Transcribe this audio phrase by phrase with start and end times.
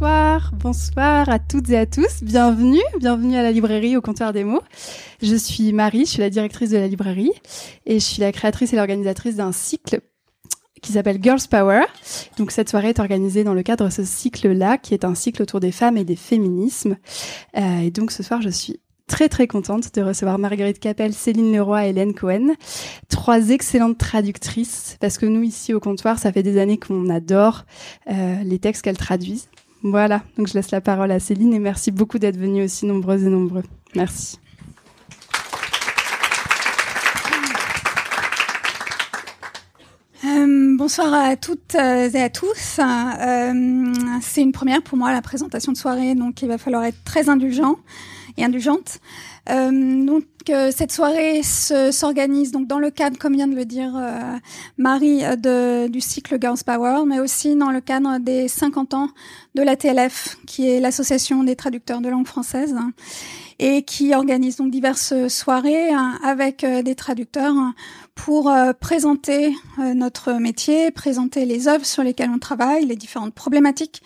[0.00, 2.22] Bonsoir, à toutes et à tous.
[2.22, 4.62] Bienvenue, bienvenue à la librairie au comptoir des mots.
[5.20, 7.32] Je suis Marie, je suis la directrice de la librairie
[7.84, 10.00] et je suis la créatrice et l'organisatrice d'un cycle
[10.80, 11.82] qui s'appelle Girls Power.
[12.38, 15.42] Donc cette soirée est organisée dans le cadre de ce cycle-là, qui est un cycle
[15.42, 16.96] autour des femmes et des féminismes.
[17.58, 21.52] Euh, et donc ce soir, je suis très très contente de recevoir Marguerite Capel, Céline
[21.52, 22.54] Leroy et Hélène Cohen,
[23.10, 27.66] trois excellentes traductrices, parce que nous ici au comptoir, ça fait des années qu'on adore
[28.10, 29.48] euh, les textes qu'elles traduisent.
[29.82, 33.24] Voilà, donc je laisse la parole à Céline et merci beaucoup d'être venue aussi nombreuses
[33.24, 33.62] et nombreux.
[33.94, 34.38] Merci.
[40.22, 42.78] Euh, bonsoir à toutes euh, et à tous.
[42.78, 47.02] Euh, c'est une première pour moi la présentation de soirée, donc il va falloir être
[47.04, 47.76] très indulgent
[48.36, 48.98] et indulgente.
[49.50, 53.92] Euh, donc euh, cette soirée s'organise donc dans le cadre, comme vient de le dire
[53.96, 54.36] euh,
[54.78, 59.08] Marie, de, du cycle Girls Power, mais aussi dans le cadre des 50 ans
[59.54, 62.76] de la TLF, qui est l'association des traducteurs de langue française,
[63.58, 67.54] et qui organise donc diverses soirées hein, avec des traducteurs
[68.14, 74.02] pour présenter notre métier, présenter les œuvres sur lesquelles on travaille, les différentes problématiques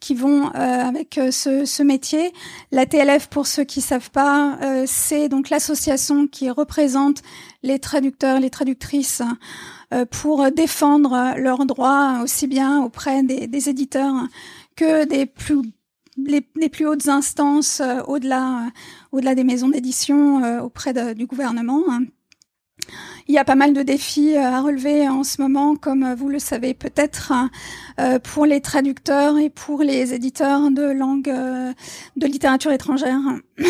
[0.00, 2.32] qui vont euh, avec euh, ce, ce, métier.
[2.72, 7.22] La TLF, pour ceux qui savent pas, euh, c'est donc l'association qui représente
[7.62, 9.22] les traducteurs, les traductrices
[10.12, 14.14] pour défendre leurs droits aussi bien auprès des, des éditeurs
[14.76, 15.62] que des plus
[16.16, 18.68] les, plus hautes instances au-delà
[19.10, 21.82] au-delà des maisons d'édition auprès de, du gouvernement.
[23.30, 26.16] Il y a pas mal de défis euh, à relever en ce moment, comme euh,
[26.16, 27.48] vous le savez peut-être, hein,
[28.00, 33.20] euh, pour les traducteurs et pour les éditeurs de langue de littérature étrangère.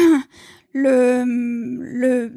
[0.72, 2.32] Le, le,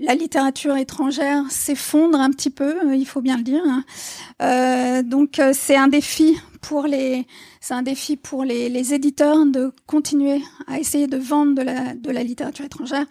[0.00, 3.64] la littérature étrangère s'effondre un petit peu, il faut bien le dire.
[5.02, 7.26] Donc c'est un défi pour les,
[7.60, 11.94] c'est un défi pour les, les, éditeurs de continuer à essayer de vendre de la,
[11.94, 13.06] de la littérature étrangère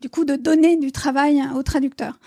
[0.00, 2.18] du coup de donner du travail aux traducteurs.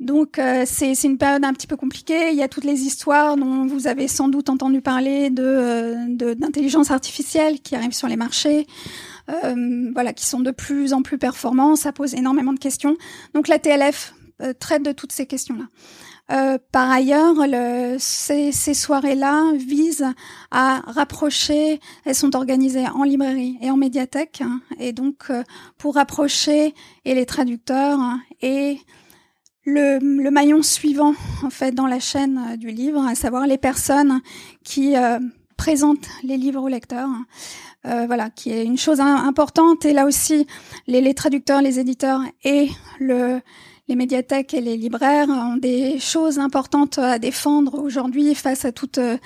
[0.00, 2.30] Donc euh, c'est une période un petit peu compliquée.
[2.32, 6.34] Il y a toutes les histoires dont vous avez sans doute entendu parler de euh,
[6.34, 8.66] d'intelligence artificielle qui arrive sur les marchés,
[9.30, 11.76] euh, voilà, qui sont de plus en plus performants.
[11.76, 12.96] Ça pose énormément de questions.
[13.34, 15.66] Donc la TLF euh, traite de toutes ces questions-là.
[16.32, 20.12] Euh, par ailleurs, le, ces, ces soirées-là visent
[20.50, 25.44] à rapprocher, elles sont organisées en librairie et en médiathèque, hein, et donc euh,
[25.78, 28.00] pour rapprocher et les traducteurs
[28.42, 28.78] et
[29.64, 33.58] le, le, maillon suivant en fait dans la chaîne euh, du livre, à savoir les
[33.58, 34.20] personnes
[34.62, 34.94] qui
[35.56, 37.10] présentent les livres aux lecteurs.
[37.86, 39.84] Euh, voilà, qui est une chose importante.
[39.84, 40.46] Et là aussi,
[40.86, 43.42] les, les traducteurs, les éditeurs et le,
[43.88, 48.98] les médiathèques et les libraires ont des choses importantes à défendre aujourd'hui face à toutes
[48.98, 49.18] euh,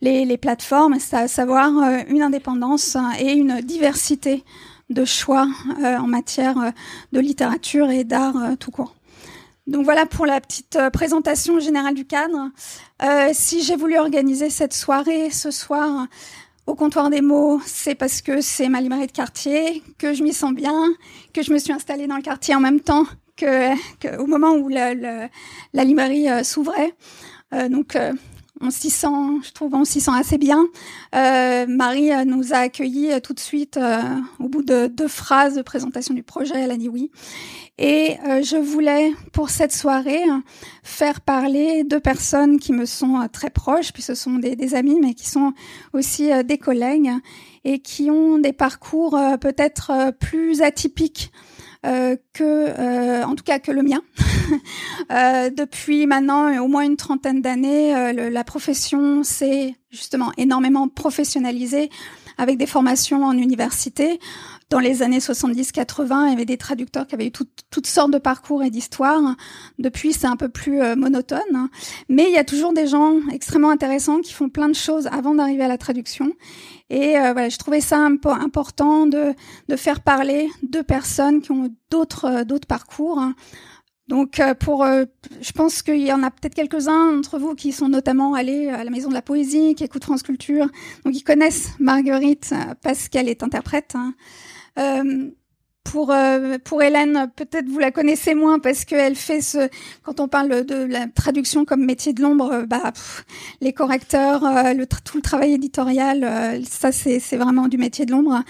[0.00, 4.44] les, les plateformes, à savoir euh, une indépendance et une diversité
[4.90, 5.48] de choix
[5.82, 6.72] euh, en matière
[7.12, 8.94] de littérature et d'art tout court.
[9.66, 12.50] Donc voilà pour la petite présentation générale du cadre.
[13.02, 16.06] Euh, si j'ai voulu organiser cette soirée ce soir
[16.66, 20.32] au comptoir des mots, c'est parce que c'est ma librairie de quartier, que je m'y
[20.32, 20.94] sens bien,
[21.32, 23.04] que je me suis installée dans le quartier en même temps
[23.36, 24.94] que, au moment où la,
[25.72, 26.94] librairie euh, s'ouvrait.
[27.52, 28.12] Euh, donc euh,
[28.60, 29.06] on s'y sent,
[29.42, 30.64] je trouve, on s'y sent assez bien.
[31.14, 33.78] Euh, Marie nous a accueillis tout de suite
[34.38, 36.54] au bout de deux phrases de présentation du projet.
[36.56, 37.10] Elle a dit oui.
[37.76, 40.22] Et je voulais, pour cette soirée,
[40.84, 45.14] faire parler deux personnes qui me sont très proches, puis ce sont des amis, mais
[45.14, 45.52] qui sont
[45.92, 47.10] aussi des collègues
[47.64, 51.32] et qui ont des parcours peut-être plus atypiques
[51.84, 54.00] euh, que, euh, en tout cas que le mien.
[55.12, 61.90] euh, depuis maintenant au moins une trentaine d'années, euh, la profession s'est justement énormément professionnalisée
[62.38, 64.18] avec des formations en université.
[64.70, 68.18] Dans les années 70-80, il y avait des traducteurs qui avaient eu toutes sortes de
[68.18, 69.36] parcours et d'histoires.
[69.78, 71.68] Depuis, c'est un peu plus euh, monotone.
[72.08, 75.34] Mais il y a toujours des gens extrêmement intéressants qui font plein de choses avant
[75.34, 76.32] d'arriver à la traduction.
[76.90, 79.34] Et euh, voilà, je trouvais ça peu important de,
[79.68, 83.20] de faire parler de personnes qui ont d'autres euh, d'autres parcours.
[84.06, 85.06] Donc, euh, pour, euh,
[85.40, 88.84] je pense qu'il y en a peut-être quelques-uns d'entre vous qui sont notamment allés à
[88.84, 90.66] la Maison de la Poésie, qui écoutent France Culture,
[91.06, 92.52] donc ils connaissent Marguerite
[92.82, 93.94] parce qu'elle est interprète.
[93.96, 94.14] Hein.
[95.84, 96.12] Pour
[96.64, 99.68] pour Hélène, peut-être vous la connaissez moins parce qu'elle fait ce.
[100.02, 102.92] Quand on parle de la traduction comme métier de l'ombre, bah
[103.60, 104.42] les correcteurs,
[104.74, 108.42] le tout le travail éditorial, ça c'est c'est vraiment du métier de l'ombre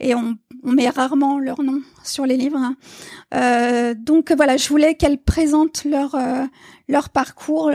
[0.00, 2.74] et on on met rarement leur nom sur les livres.
[3.34, 6.44] Euh, donc voilà, je voulais qu'elles présentent leur euh,
[6.88, 7.72] leur parcours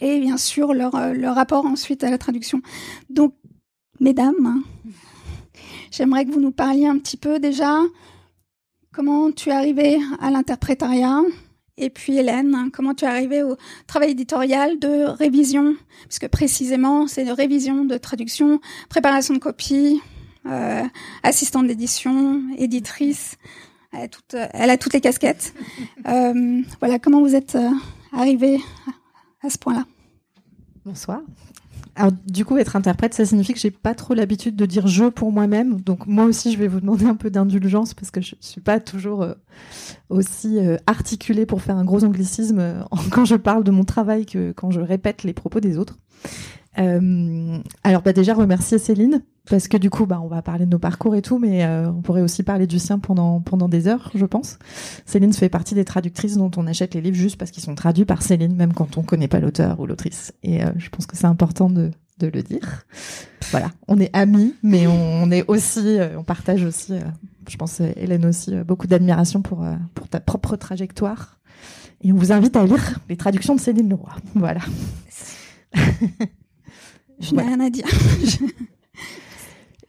[0.00, 2.62] et bien sûr leur euh, leur rapport ensuite à la traduction.
[3.10, 3.34] Donc
[4.00, 4.62] mesdames,
[5.90, 7.80] j'aimerais que vous nous parliez un petit peu déjà
[9.00, 11.22] comment tu es arrivée à l'interprétariat?
[11.78, 13.56] Et puis Hélène, comment tu es arrivée au
[13.86, 18.60] travail éditorial de révision, puisque précisément c'est de révision, de traduction,
[18.90, 20.02] préparation de copies,
[20.44, 20.82] euh,
[21.22, 23.38] assistante d'édition, éditrice.
[23.94, 25.54] Elle a, toutes, elle a toutes les casquettes.
[26.06, 27.70] Euh, voilà, comment vous êtes euh,
[28.12, 28.58] arrivée
[29.42, 29.84] à ce point-là?
[30.84, 31.20] Bonsoir.
[31.96, 35.06] Alors, du coup, être interprète, ça signifie que j'ai pas trop l'habitude de dire je
[35.06, 35.80] pour moi-même.
[35.80, 38.80] Donc, moi aussi, je vais vous demander un peu d'indulgence parce que je suis pas
[38.80, 39.34] toujours euh,
[40.08, 44.26] aussi euh, articulée pour faire un gros anglicisme euh, quand je parle de mon travail
[44.26, 45.98] que quand je répète les propos des autres.
[46.78, 50.70] Euh, alors bah déjà remercier Céline parce que du coup bah on va parler de
[50.70, 53.88] nos parcours et tout mais euh, on pourrait aussi parler du sien pendant pendant des
[53.88, 54.58] heures je pense.
[55.04, 58.04] Céline fait partie des traductrices dont on achète les livres juste parce qu'ils sont traduits
[58.04, 61.16] par Céline même quand on connaît pas l'auteur ou l'autrice et euh, je pense que
[61.16, 61.90] c'est important de
[62.20, 62.84] de le dire.
[63.50, 66.94] Voilà, on est amis mais on, on est aussi on partage aussi
[67.48, 69.64] je pense Hélène aussi beaucoup d'admiration pour
[69.94, 71.40] pour ta propre trajectoire
[72.02, 74.12] et on vous invite à lire les traductions de Céline Leroy.
[74.34, 74.60] Voilà.
[77.20, 77.86] Je n'ai rien à dire.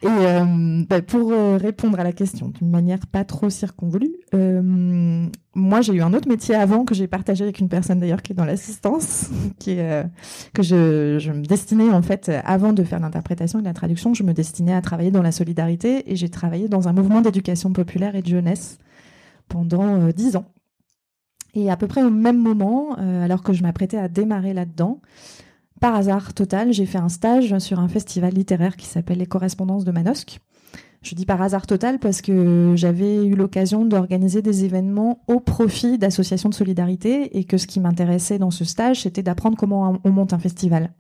[0.04, 5.28] Et euh, bah, pour euh, répondre à la question d'une manière pas trop circonvolue, euh,
[5.54, 8.32] moi j'ai eu un autre métier avant que j'ai partagé avec une personne d'ailleurs qui
[8.32, 9.30] est dans l'assistance,
[9.60, 10.04] qui est, euh,
[10.56, 14.24] que je, je me destinais en fait avant de faire l'interprétation et la traduction, je
[14.24, 18.16] me destinais à travailler dans la solidarité et j'ai travaillé dans un mouvement d'éducation populaire
[18.16, 18.80] et de jeunesse
[19.50, 20.46] pendant dix ans.
[21.54, 25.02] Et à peu près au même moment, alors que je m'apprêtais à démarrer là-dedans,
[25.82, 29.84] par hasard total, j'ai fait un stage sur un festival littéraire qui s'appelle Les Correspondances
[29.84, 30.40] de Manosque.
[31.02, 35.98] Je dis par hasard total parce que j'avais eu l'occasion d'organiser des événements au profit
[35.98, 40.12] d'associations de solidarité et que ce qui m'intéressait dans ce stage, c'était d'apprendre comment on
[40.12, 40.94] monte un festival.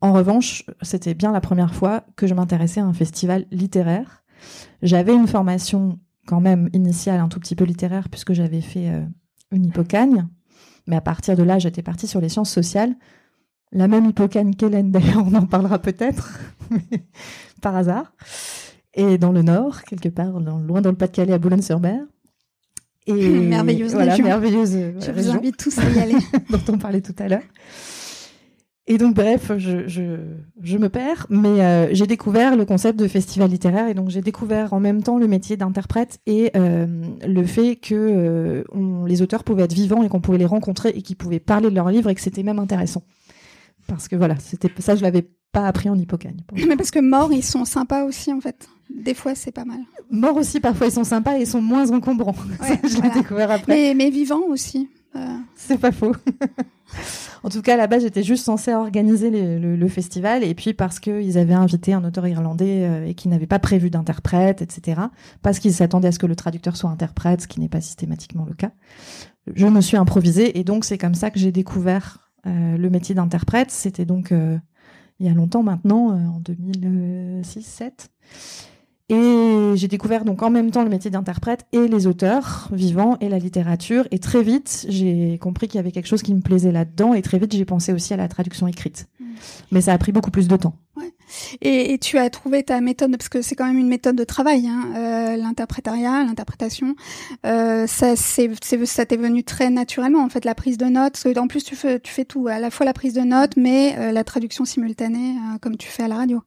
[0.00, 4.24] En revanche, c'était bien la première fois que je m'intéressais à un festival littéraire.
[4.82, 9.06] J'avais une formation quand même initiale un tout petit peu littéraire puisque j'avais fait euh,
[9.52, 10.26] une hippocagne,
[10.88, 12.96] mais à partir de là, j'étais partie sur les sciences sociales
[13.72, 16.38] la même hippocane qu'Hélène, d'ailleurs, on en parlera peut-être,
[17.60, 18.12] par hasard.
[18.94, 22.02] Et dans le nord, quelque part, loin dans le Pas-de-Calais, à Boulogne-sur-Mer.
[23.06, 26.16] Et merveilleuse voilà, merveilleuse Je vous invite tous à y aller.
[26.50, 27.42] dont on parlait tout à l'heure.
[28.88, 30.16] Et donc, bref, je, je,
[30.60, 34.22] je me perds, mais euh, j'ai découvert le concept de festival littéraire et donc j'ai
[34.22, 36.86] découvert en même temps le métier d'interprète et euh,
[37.24, 40.88] le fait que euh, on, les auteurs pouvaient être vivants et qu'on pouvait les rencontrer
[40.88, 43.04] et qu'ils pouvaient parler de leurs livres et que c'était même intéressant
[43.86, 46.40] parce que voilà, c'était ça, je l'avais pas appris en hippocagne.
[46.68, 48.68] Mais parce que morts, ils sont sympas aussi en fait.
[48.94, 49.80] Des fois, c'est pas mal.
[50.10, 52.34] Morts aussi, parfois, ils sont sympas et ils sont moins encombrants.
[52.84, 53.72] je l'ai découvert après.
[53.72, 54.88] Mais, mais vivants aussi.
[55.16, 55.36] Euh.
[55.54, 56.14] C'est pas faux.
[57.42, 61.54] en tout cas, là-bas, j'étais juste censée organiser le, festival et puis parce qu'ils avaient
[61.54, 65.02] invité un auteur irlandais euh, et qui n'avait pas prévu d'interprète, etc.
[65.42, 68.46] Parce qu'ils s'attendaient à ce que le traducteur soit interprète, ce qui n'est pas systématiquement
[68.46, 68.70] le cas.
[69.54, 73.70] Je me suis improvisée et donc c'est comme ça que j'ai découvert le métier d'interprète,
[73.70, 74.58] c'était donc euh,
[75.22, 78.08] il y a longtemps maintenant, euh, en 2006-7.
[79.12, 83.28] Et j'ai découvert donc en même temps le métier d'interprète et les auteurs vivants et
[83.28, 84.08] la littérature.
[84.10, 87.12] Et très vite, j'ai compris qu'il y avait quelque chose qui me plaisait là-dedans.
[87.12, 89.08] Et très vite, j'ai pensé aussi à la traduction écrite.
[89.20, 89.24] Mmh.
[89.70, 90.76] Mais ça a pris beaucoup plus de temps.
[90.96, 91.12] Ouais.
[91.60, 94.24] Et, et, tu as trouvé ta méthode, parce que c'est quand même une méthode de
[94.24, 96.94] travail, hein, euh, l'interprétariat, l'interprétation.
[97.44, 98.50] Euh, ça, c'est,
[98.84, 101.22] ça t'est venu très naturellement, en fait, la prise de notes.
[101.36, 103.94] En plus, tu fais, tu fais tout, à la fois la prise de notes, mais
[103.98, 106.40] euh, la traduction simultanée, comme tu fais à la radio.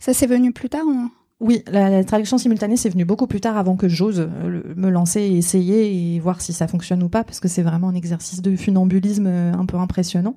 [0.00, 1.08] Ça, c'est venu plus tard ou...
[1.40, 5.22] Oui, la, traduction simultanée, c'est venu beaucoup plus tard avant que j'ose euh, me lancer
[5.22, 8.42] et essayer et voir si ça fonctionne ou pas, parce que c'est vraiment un exercice
[8.42, 10.36] de funambulisme euh, un peu impressionnant.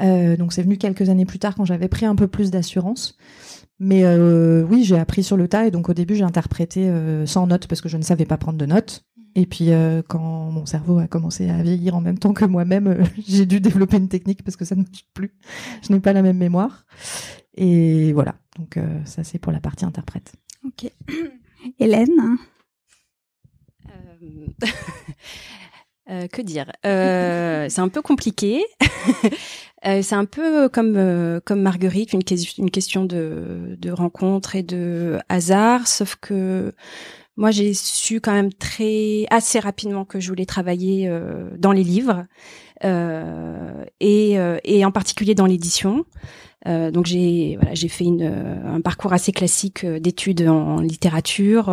[0.00, 3.16] Euh, donc c'est venu quelques années plus tard quand j'avais pris un peu plus d'assurance.
[3.80, 4.04] Mais
[4.62, 6.92] oui, j'ai appris sur le tas et donc au début j'ai interprété
[7.24, 9.06] sans notes parce que je ne savais pas prendre de notes.
[9.34, 9.70] Et puis
[10.06, 13.96] quand mon cerveau a commencé à vieillir en même temps que moi-même, j'ai dû développer
[13.96, 15.32] une technique parce que ça ne marche plus.
[15.80, 16.84] Je n'ai pas la même mémoire.
[17.56, 20.32] Et voilà, donc ça c'est pour la partie interprète.
[20.64, 20.90] Ok.
[21.78, 22.36] Hélène
[26.10, 26.72] Euh, que dire?
[26.84, 28.64] Euh, C'est un peu compliqué.
[29.86, 32.20] Euh, c'est un peu comme euh, comme Marguerite, une,
[32.58, 36.74] une question de, de rencontre et de hasard, sauf que
[37.36, 41.84] moi j'ai su quand même très assez rapidement que je voulais travailler euh, dans les
[41.84, 42.24] livres
[44.00, 46.06] et, et en particulier dans l'édition.
[46.64, 51.70] donc j'ai voilà j'ai fait une, un parcours assez classique d'études en littérature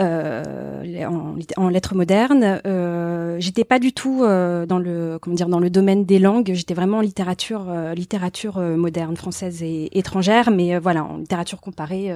[0.00, 2.60] euh, en, en, lettres modernes.
[2.66, 6.52] Euh, j'étais pas du tout euh, dans le comment dire dans le domaine des langues.
[6.54, 11.60] J'étais vraiment en littérature euh, littérature euh, moderne française et étrangère, mais voilà en littérature
[11.60, 12.12] comparée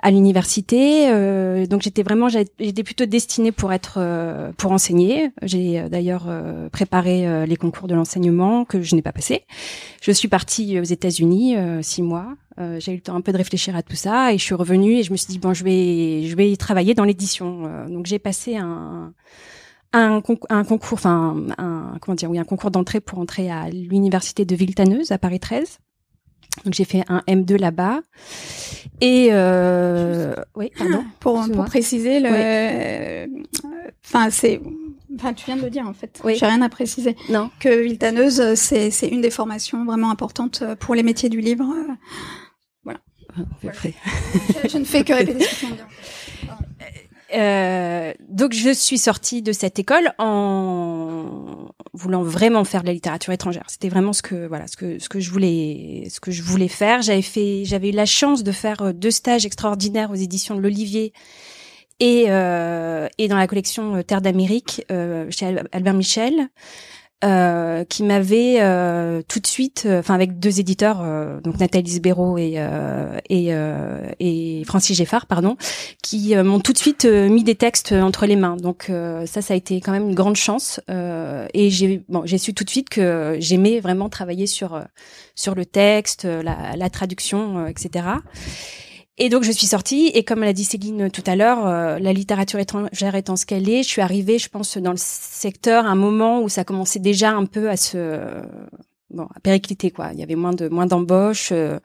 [0.00, 1.08] à l'université.
[1.08, 5.30] Euh, donc j'étais vraiment, j'étais plutôt destinée pour être, euh, pour enseigner.
[5.42, 6.26] J'ai euh, d'ailleurs
[6.72, 9.44] préparé les concours de l'enseignement que je n'ai pas passé.
[10.00, 12.34] Je suis partie aux États-Unis six mois.
[12.78, 14.98] j'ai eu le temps un peu de réfléchir à tout ça et je suis revenue
[14.98, 17.86] et je me suis dit bon, je vais, je vais y travailler dans l'édition.
[17.88, 19.12] donc j'ai passé un
[19.92, 24.44] un, un, concours, enfin un comment dire, oui, un concours d'entrée pour entrer à l'université
[24.44, 25.78] de Villetaneuse à Paris 13.
[26.64, 28.00] Donc j'ai fait un M2 là-bas.
[29.00, 31.04] Et euh, oui, pardon.
[31.20, 33.26] Pour, pour préciser le,
[34.04, 34.60] enfin c'est,
[35.16, 36.20] enfin tu viens de le dire en fait.
[36.24, 36.36] Oui.
[36.36, 37.16] J'ai rien à préciser.
[37.28, 37.50] Non.
[37.58, 41.64] Que Viltaneuse, c'est c'est une des formations vraiment importantes pour les métiers du livre.
[42.84, 43.00] Voilà.
[43.36, 43.78] Ah, voilà.
[44.62, 45.86] Je, je, ne fais que répéter ce de dire.
[47.34, 53.32] Euh, donc je suis sortie de cette école en voulant vraiment faire de la littérature
[53.32, 53.64] étrangère.
[53.68, 56.68] C'était vraiment ce que voilà ce que ce que je voulais ce que je voulais
[56.68, 57.02] faire.
[57.02, 60.60] J'avais fait j'avais eu la chance de faire euh, deux stages extraordinaires aux éditions de
[60.60, 61.12] l'Olivier
[61.98, 66.48] et euh, et dans la collection Terre d'Amérique euh, chez Albert Michel.
[67.24, 71.92] Euh, qui m'avait euh, tout de suite, euh, enfin avec deux éditeurs, euh, donc Nathalie
[71.92, 72.62] Sbero et
[73.30, 73.52] et,
[74.20, 75.56] et Francis Geffard, pardon,
[76.02, 78.56] qui m'ont tout de suite mis des textes entre les mains.
[78.56, 78.92] Donc
[79.26, 80.78] ça, ça a été quand même une grande chance.
[80.88, 84.78] et j'ai bon, j'ai su tout de suite que j'aimais vraiment travailler sur
[85.34, 88.04] sur le texte, la, la traduction, etc.
[89.18, 92.12] Et donc je suis sortie et comme l'a dit Céline tout à l'heure, euh, la
[92.12, 95.88] littérature étrangère étant ce qu'elle est, je suis arrivée, je pense, dans le secteur à
[95.88, 98.42] un moment où ça commençait déjà un peu à se
[99.10, 100.10] bon à péricliter quoi.
[100.12, 101.50] Il y avait moins de moins d'embauches.
[101.52, 101.78] Euh,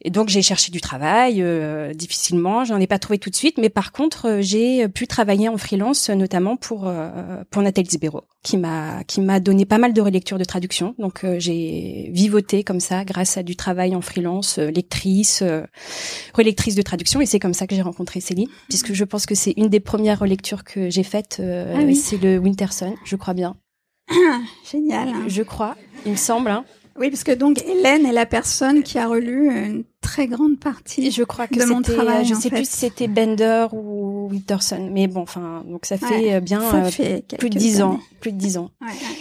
[0.00, 3.58] et donc j'ai cherché du travail euh, difficilement, j'en ai pas trouvé tout de suite,
[3.58, 8.22] mais par contre euh, j'ai pu travailler en freelance, notamment pour euh, pour Nathalie Zbero,
[8.44, 10.94] qui m'a qui m'a donné pas mal de relectures de traduction.
[10.98, 15.42] Donc euh, j'ai vivoté comme ça grâce à du travail en freelance, lectrice,
[16.32, 19.34] relectrice de traduction, et c'est comme ça que j'ai rencontré Céline, puisque je pense que
[19.34, 21.42] c'est une des premières relectures que j'ai faites.
[21.42, 21.96] Ah oui.
[21.96, 23.56] C'est le Winterson, je crois bien.
[24.70, 25.08] Génial.
[25.26, 25.76] Je crois,
[26.06, 26.50] il me semble.
[26.50, 26.64] Hein.
[26.98, 31.10] Oui, parce que donc Hélène est la personne qui a relu une très grande partie.
[31.10, 32.24] Je crois que de mon travail.
[32.24, 32.56] Je sais fait.
[32.56, 36.76] plus si c'était Bender ou Winterson, mais bon, enfin, donc ça fait ouais, bien ça
[36.76, 38.70] euh, fait plus de dix ans, plus de dix ans.
[38.80, 39.16] Ouais, ouais.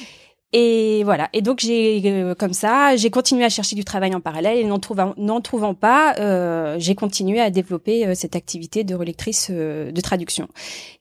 [0.54, 1.30] Et voilà.
[1.34, 4.64] Et donc j'ai euh, comme ça, j'ai continué à chercher du travail en parallèle et
[4.64, 9.50] n'en trouvant n'en trouvant pas, euh, j'ai continué à développer euh, cette activité de relectrice
[9.52, 10.48] euh, de traduction.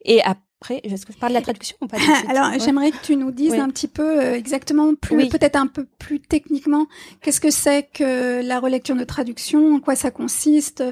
[0.05, 1.99] Et à après, est-ce que je parle de la traduction ou pas
[2.31, 2.59] Alors, ouais.
[2.59, 3.59] j'aimerais que tu nous dises Oui.
[3.59, 5.29] un petit peu euh, exactement, plus Oui.
[5.29, 6.87] peut-être un peu plus techniquement,
[7.21, 10.83] qu'est-ce que c'est que la relecture de traduction, en quoi ça consiste,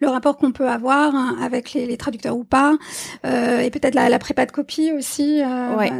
[0.00, 2.76] le rapport qu'on peut avoir hein, avec les, les traducteurs ou pas,
[3.24, 5.40] euh, et peut-être la, la prépa de copie aussi.
[5.40, 5.90] Euh, Ouais.
[5.90, 5.96] bah,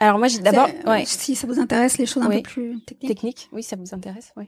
[0.00, 3.08] Alors moi, j'ai d'abord, ouais, si ça vous intéresse, les choses un peu plus techniques,
[3.08, 3.48] technique.
[3.52, 4.32] Oui, ça vous intéresse.
[4.36, 4.44] Oui.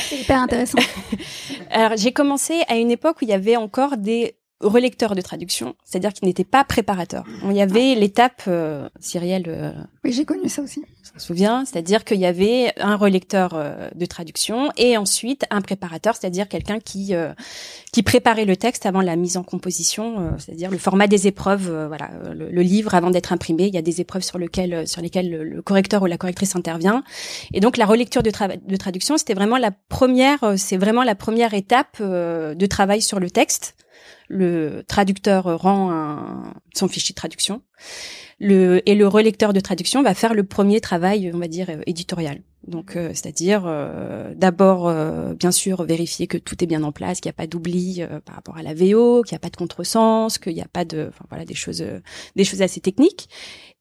[0.00, 0.78] c'est hyper intéressant.
[1.70, 5.74] Alors j'ai commencé à une époque où il y avait encore des relecteurs de traduction,
[5.84, 7.24] c'est-à-dire qu'ils n'étaient pas préparateurs.
[7.44, 9.72] Il y avait l'étape, euh, Cyrielle euh,
[10.04, 10.82] Oui, j'ai connu ça aussi.
[11.02, 16.14] s'en souvient, c'est-à-dire qu'il y avait un relecteur euh, de traduction et ensuite un préparateur,
[16.14, 17.32] c'est-à-dire quelqu'un qui euh,
[17.92, 21.70] qui préparait le texte avant la mise en composition, euh, c'est-à-dire le format des épreuves.
[21.70, 24.86] euh, voilà, le, le livre avant d'être imprimé, il y a des épreuves sur lesquelles
[24.86, 27.02] sur lesquelles le, le correcteur ou la correctrice intervient.
[27.54, 28.30] Et donc la relecture de,
[28.66, 33.18] de traduction, c'était vraiment la première, c'est vraiment la première étape euh, de travail sur
[33.20, 33.74] le texte.
[34.32, 37.62] Le traducteur rend un, son fichier de traduction.
[38.38, 41.82] Le, et le relecteur de traduction va faire le premier travail, on va dire, euh,
[41.86, 42.40] éditorial.
[42.66, 47.20] Donc, euh, c'est-à-dire euh, d'abord, euh, bien sûr, vérifier que tout est bien en place,
[47.20, 49.50] qu'il n'y a pas d'oubli euh, par rapport à la VO, qu'il n'y a pas
[49.50, 51.98] de contresens, qu'il n'y a pas de, enfin voilà, des choses, euh,
[52.36, 53.28] des choses assez techniques.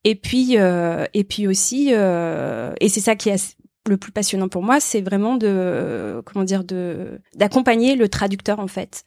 [0.04, 4.80] Et puis, et puis aussi, et c'est ça qui est le plus passionnant pour moi,
[4.80, 9.04] c'est vraiment de, comment dire, de d'accompagner le traducteur en fait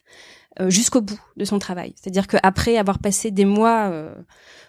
[0.67, 1.93] jusqu'au bout de son travail.
[1.95, 3.91] C'est-à-dire qu'après avoir passé des mois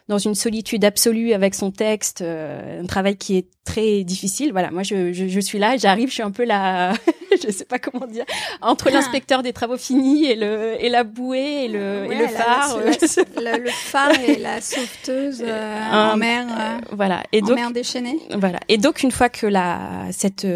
[0.09, 4.53] dans une solitude absolue avec son texte, euh, un travail qui est très difficile.
[4.53, 6.93] Voilà, moi je, je, je suis là, j'arrive, je suis un peu la,
[7.43, 8.27] je sais pas comment dire,
[8.61, 8.93] entre ah.
[8.93, 12.79] l'inspecteur des travaux finis et le et la bouée et le, et le phare.
[12.85, 16.47] le, phare et la sauveteuse euh, en mer.
[16.51, 17.23] Euh, voilà.
[17.33, 18.21] Et en donc, mer déchaînée.
[18.39, 18.61] Voilà.
[18.69, 20.47] Et donc une fois que la cette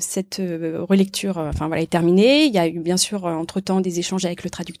[0.00, 0.42] cette
[0.86, 4.26] relecture, enfin voilà, est terminée, il y a eu bien sûr entre temps des échanges
[4.26, 4.77] avec le traducteur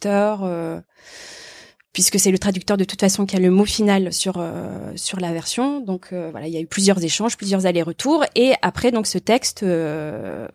[1.98, 5.32] puisque c'est le traducteur de toute façon qui a le mot final sur euh, la
[5.32, 5.80] version.
[5.80, 9.64] Donc euh, voilà, il y a eu plusieurs échanges, plusieurs allers-retours, et après ce texte
[9.64, 10.46] euh,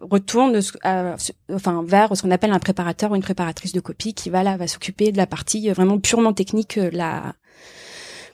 [0.00, 0.60] retourne
[1.50, 4.58] enfin vers ce qu'on appelle un préparateur ou une préparatrice de copie qui va là
[4.58, 6.78] va s'occuper de la partie vraiment purement technique,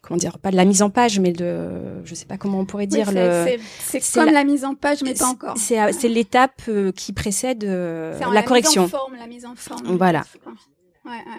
[0.06, 2.64] comment dire pas de la mise en page mais de je sais pas comment on
[2.64, 6.62] pourrait dire le c'est comme la, mise en page mais pas encore c'est l'étape
[6.94, 10.24] qui précède la, la correction mise en forme, la mise en forme voilà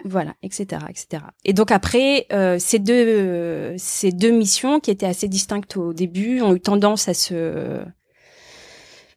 [0.04, 1.24] voilà, etc., etc.
[1.44, 6.40] Et donc après, euh, ces deux ces deux missions qui étaient assez distinctes au début
[6.40, 7.82] ont eu tendance à se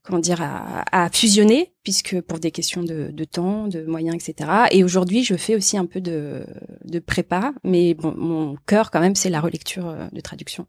[0.04, 4.50] comment dire à, à fusionner puisque pour des questions de, de temps, de moyens, etc.
[4.72, 6.46] Et aujourd'hui, je fais aussi un peu de
[6.86, 10.68] de prépa, mais bon, mon cœur quand même, c'est la relecture euh, de traduction.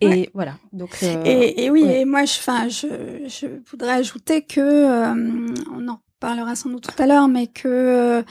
[0.00, 0.58] Et voilà.
[0.72, 0.98] Donc.
[1.02, 5.88] Euh, et, et, oui, et moi, je, enfin, je, je voudrais ajouter que euh, on
[5.88, 8.22] en parlera sans doute tout à l'heure, mais que euh,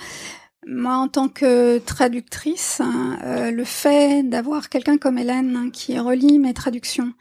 [0.68, 5.98] moi, en tant que traductrice, hein, euh, le fait d'avoir quelqu'un comme Hélène hein, qui
[6.00, 7.14] relit mes traductions,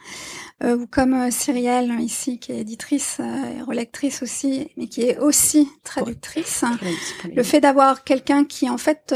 [0.63, 5.69] euh, ou comme Cyrielle ici, qui est éditrice et relectrice aussi, mais qui est aussi
[5.85, 6.79] traductrice, hein,
[7.35, 9.15] le fait d'avoir quelqu'un qui en fait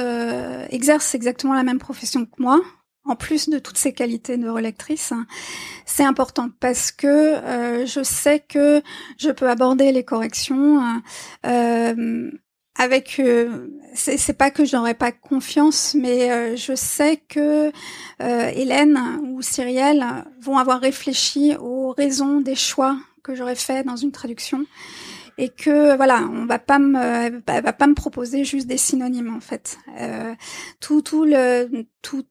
[0.70, 2.60] exerce exactement la même profession que moi,
[3.06, 5.12] en plus de toutes ces qualités de relectrice,
[5.84, 8.82] c'est important parce que euh, je sais que
[9.18, 11.00] je peux aborder les corrections
[11.46, 12.30] euh,
[12.78, 13.18] avec.
[13.20, 17.72] Euh, c'est pas que j'aurais pas confiance, mais euh, je sais que
[18.20, 20.04] euh, Hélène ou Cyrielle
[20.38, 24.66] vont avoir réfléchi aux raisons des choix que j'aurais fait dans une traduction
[25.38, 29.40] et que voilà, on va pas me va pas me proposer juste des synonymes en
[29.40, 29.78] fait.
[30.00, 30.34] Euh,
[30.80, 32.24] tout tout le tout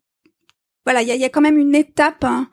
[0.85, 2.47] voilà, il y a, y a, quand même une étape hein,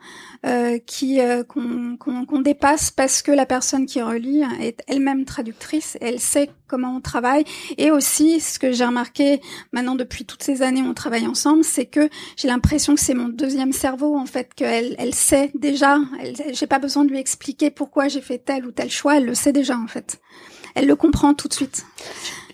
[0.45, 6.19] euh, qui euh, qu'on dépasse parce que la personne qui relit est elle-même traductrice, elle
[6.19, 7.45] sait comment on travaille.
[7.77, 9.39] Et aussi ce que j'ai remarqué
[9.71, 13.13] maintenant depuis toutes ces années où on travaille ensemble, c'est que j'ai l'impression que c'est
[13.13, 15.99] mon deuxième cerveau en fait qu'elle elle sait déjà,
[16.51, 19.35] j'ai pas besoin de lui expliquer pourquoi j'ai fait tel ou tel choix, elle le
[19.35, 20.19] sait déjà en fait,
[20.75, 21.85] elle le comprend tout de suite.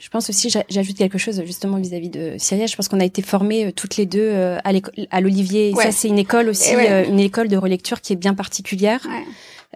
[0.10, 2.66] Je pense aussi, j'ajoute quelque chose justement vis-à-vis de Syria.
[2.66, 5.72] Je pense qu'on a été formés euh, toutes les deux euh, à l'Olivier.
[5.76, 9.06] Ça, c'est une école aussi, euh, une école de relecture qui est bien particulière.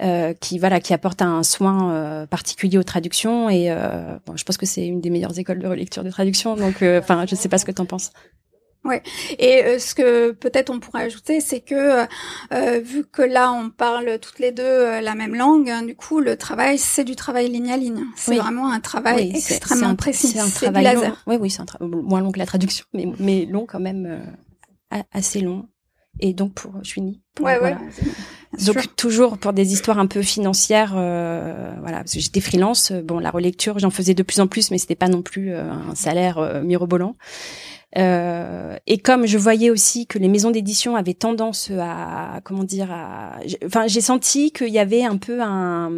[0.02, 3.72] Euh, qui voilà qui apporte un soin particulier aux traductions et
[4.26, 7.28] bon, je pense que c'est une des meilleures écoles de relecture de traduction donc enfin
[7.30, 8.10] je sais pas ce que tu en penses
[8.86, 9.02] Ouais.
[9.40, 12.06] Et euh, ce que peut-être on pourrait ajouter, c'est que
[12.54, 15.96] euh, vu que là on parle toutes les deux euh, la même langue, hein, du
[15.96, 18.04] coup le travail c'est du travail ligne à ligne.
[18.18, 20.28] C'est vraiment un travail extrêmement précis.
[20.28, 21.24] C'est un travail laser.
[21.28, 24.22] Oui, oui, c'est un travail moins long que la traduction, mais mais long quand même,
[25.14, 25.68] assez long.
[26.20, 27.22] Et donc pour je finis.
[27.40, 27.78] Ouais, ouais.
[28.66, 32.92] Donc toujours pour des histoires un peu financières, voilà, parce que j'étais freelance.
[32.92, 35.96] Bon, la relecture, j'en faisais de plus en plus, mais c'était pas non plus un
[35.96, 37.16] salaire mirobolant.
[37.98, 42.92] Euh, et comme je voyais aussi que les maisons d'édition avaient tendance à, comment dire,
[42.92, 45.92] à, enfin, j'ai senti qu'il y avait un peu un,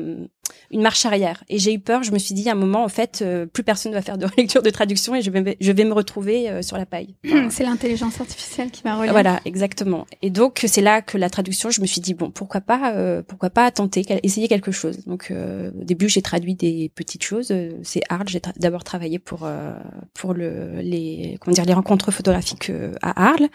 [0.71, 1.43] une marche arrière.
[1.49, 2.03] Et j'ai eu peur.
[2.03, 4.17] Je me suis dit à un moment, en fait, euh, plus personne ne va faire
[4.17, 7.15] de lecture de traduction et je vais, je vais me retrouver euh, sur la paille.
[7.49, 9.11] c'est l'intelligence artificielle qui va relire.
[9.11, 10.05] Voilà, exactement.
[10.21, 13.49] Et donc c'est là que la traduction, je me suis dit bon, pourquoi pas, pourquoi
[13.49, 15.05] pas tenter, essayer quelque chose.
[15.05, 17.53] Donc au début, j'ai traduit des petites choses.
[17.83, 18.29] c'est hard.
[18.29, 19.47] J'ai d'abord travaillé pour
[20.13, 23.49] pour le les comment dire les rencontres photographiques euh, à Arles.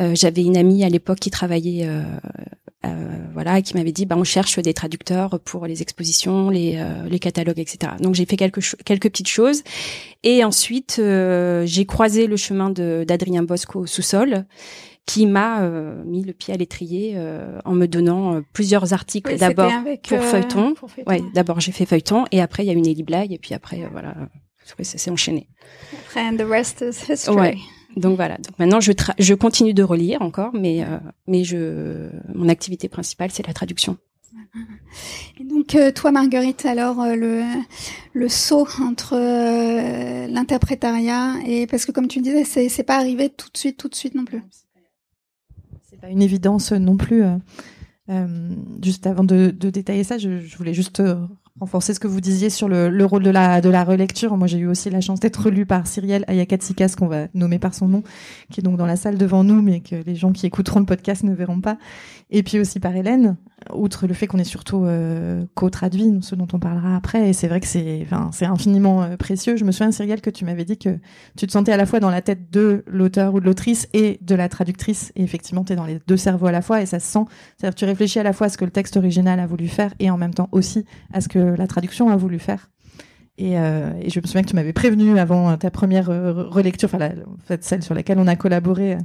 [0.00, 2.02] Euh, j'avais une amie à l'époque qui travaillait euh,
[3.32, 7.58] voilà qui m'avait dit bah on cherche des traducteurs pour les expositions les les catalogues
[7.58, 9.62] etc donc j'ai fait quelques quelques petites choses
[10.22, 14.46] et ensuite j'ai croisé le chemin de d'Adrien Bosco au sous-sol
[15.06, 15.68] qui m'a
[16.04, 17.16] mis le pied à l'étrier
[17.64, 19.72] en me donnant plusieurs articles d'abord
[20.08, 20.74] pour, feuilleton.
[21.06, 23.54] Ouais, d'abord j'ai fait feuilleton et après il y a une Ellie Blague et puis
[23.54, 24.14] après voilà
[24.82, 25.48] ça s'est enchaîné.
[26.06, 27.60] Après, the rest is history.
[27.96, 28.36] Donc voilà.
[28.36, 33.30] Donc maintenant, je, je continue de relire encore, mais euh, mais je mon activité principale,
[33.30, 33.96] c'est la traduction.
[35.40, 37.42] Et donc euh, toi, Marguerite, alors euh, le
[38.12, 39.16] le saut entre
[40.28, 43.88] l'interprétariat et parce que comme tu disais, c'est c'est pas arrivé tout de suite, tout
[43.88, 44.42] de suite non plus.
[45.88, 47.22] C'est pas une évidence non plus.
[48.82, 51.00] juste avant de, de détailler ça, je, je, voulais juste
[51.58, 54.36] renforcer ce que vous disiez sur le, le, rôle de la, de la relecture.
[54.36, 57.74] Moi, j'ai eu aussi la chance d'être relue par Cyrielle Ayakatsikas, qu'on va nommer par
[57.74, 58.02] son nom,
[58.50, 60.86] qui est donc dans la salle devant nous, mais que les gens qui écouteront le
[60.86, 61.78] podcast ne verront pas.
[62.30, 63.36] Et puis aussi par Hélène,
[63.74, 67.28] outre le fait qu'on est surtout euh, co-traduit, ce dont on parlera après.
[67.28, 68.06] Et c'est vrai que c'est,
[68.42, 69.56] infiniment euh, précieux.
[69.56, 70.98] Je me souviens, Cyrielle, que tu m'avais dit que
[71.36, 74.18] tu te sentais à la fois dans la tête de l'auteur ou de l'autrice et
[74.22, 75.12] de la traductrice.
[75.16, 77.24] Et effectivement, tu es dans les deux cerveaux à la fois et ça se sent.
[77.56, 79.92] C'est-à-dire tu réfléchis à la fois à ce que le texte original a voulu faire
[79.98, 82.70] et en même temps aussi à ce que la traduction a voulu faire.
[83.38, 87.10] Et, euh, je me souviens que tu m'avais prévenu avant ta première euh, relecture, enfin
[87.26, 88.98] en fait celle sur laquelle on a collaboré,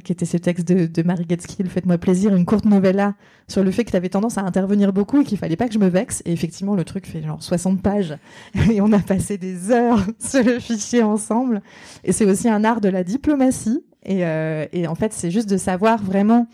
[0.00, 3.14] qui était ce texte de, de Marie Getsky, le Faites-moi plaisir, une courte novella
[3.48, 5.74] sur le fait que tu avais tendance à intervenir beaucoup et qu'il fallait pas que
[5.74, 6.22] je me vexe.
[6.24, 8.16] Et effectivement, le truc fait genre 60 pages
[8.70, 11.62] et on a passé des heures sur le fichier ensemble.
[12.04, 13.84] Et c'est aussi un art de la diplomatie.
[14.04, 16.46] Et, euh, et en fait, c'est juste de savoir vraiment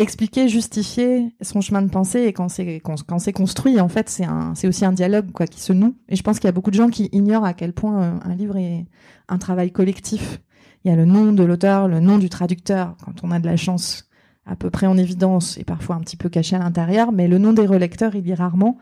[0.00, 4.24] expliquer, justifier son chemin de pensée et quand c'est quand, c'est construit, en fait, c'est
[4.24, 5.94] un c'est aussi un dialogue quoi qui se noue.
[6.08, 8.12] Et je pense qu'il y a beaucoup de gens qui ignorent à quel point euh,
[8.24, 8.86] un livre est
[9.28, 10.40] un travail collectif.
[10.84, 13.46] Il y a le nom de l'auteur, le nom du traducteur, quand on a de
[13.46, 14.08] la chance,
[14.46, 17.38] à peu près en évidence et parfois un petit peu caché à l'intérieur, mais le
[17.38, 18.78] nom des relecteurs, il y est rarement.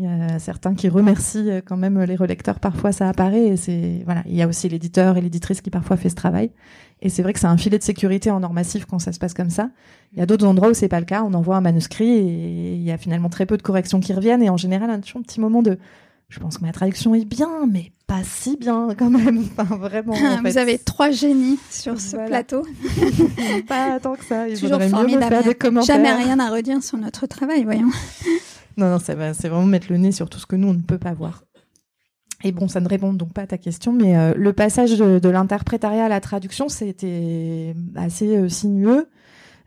[0.00, 2.58] Il y a certains qui remercient euh, quand même les relecteurs.
[2.58, 3.48] Parfois, ça apparaît.
[3.48, 4.22] Et c'est voilà.
[4.26, 6.52] Il y a aussi l'éditeur et l'éditrice qui parfois fait ce travail.
[7.02, 9.34] Et c'est vrai que c'est un filet de sécurité en normatif quand ça se passe
[9.34, 9.68] comme ça.
[10.14, 11.22] Il y a d'autres endroits où c'est pas le cas.
[11.22, 14.42] On envoie un manuscrit et il y a finalement très peu de corrections qui reviennent.
[14.42, 15.78] Et en général, un petit moment de
[16.30, 19.44] je pense que ma traduction est bien, mais pas si bien quand même.
[19.58, 20.14] Enfin, vraiment.
[20.14, 22.62] En Vous avez trois génies sur ce plateau.
[23.68, 24.48] pas tant que ça.
[24.48, 25.96] Il Toujours faudrait mieux me faire des commentaires.
[25.96, 27.90] Jamais rien à redire sur notre travail, voyons.
[28.76, 30.96] Non, non, c'est vraiment mettre le nez sur tout ce que nous, on ne peut
[30.96, 31.42] pas voir.
[32.44, 35.18] Et bon, ça ne répond donc pas à ta question, mais euh, le passage de,
[35.18, 39.08] de l'interprétariat à la traduction, c'était assez euh, sinueux.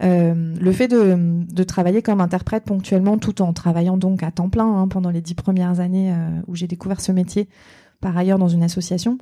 [0.02, 1.16] Euh, le fait de,
[1.54, 5.22] de, travailler comme interprète ponctuellement, tout en travaillant donc à temps plein hein, pendant les
[5.22, 7.48] dix premières années euh, où j'ai découvert ce métier,
[8.02, 9.18] par ailleurs dans une association,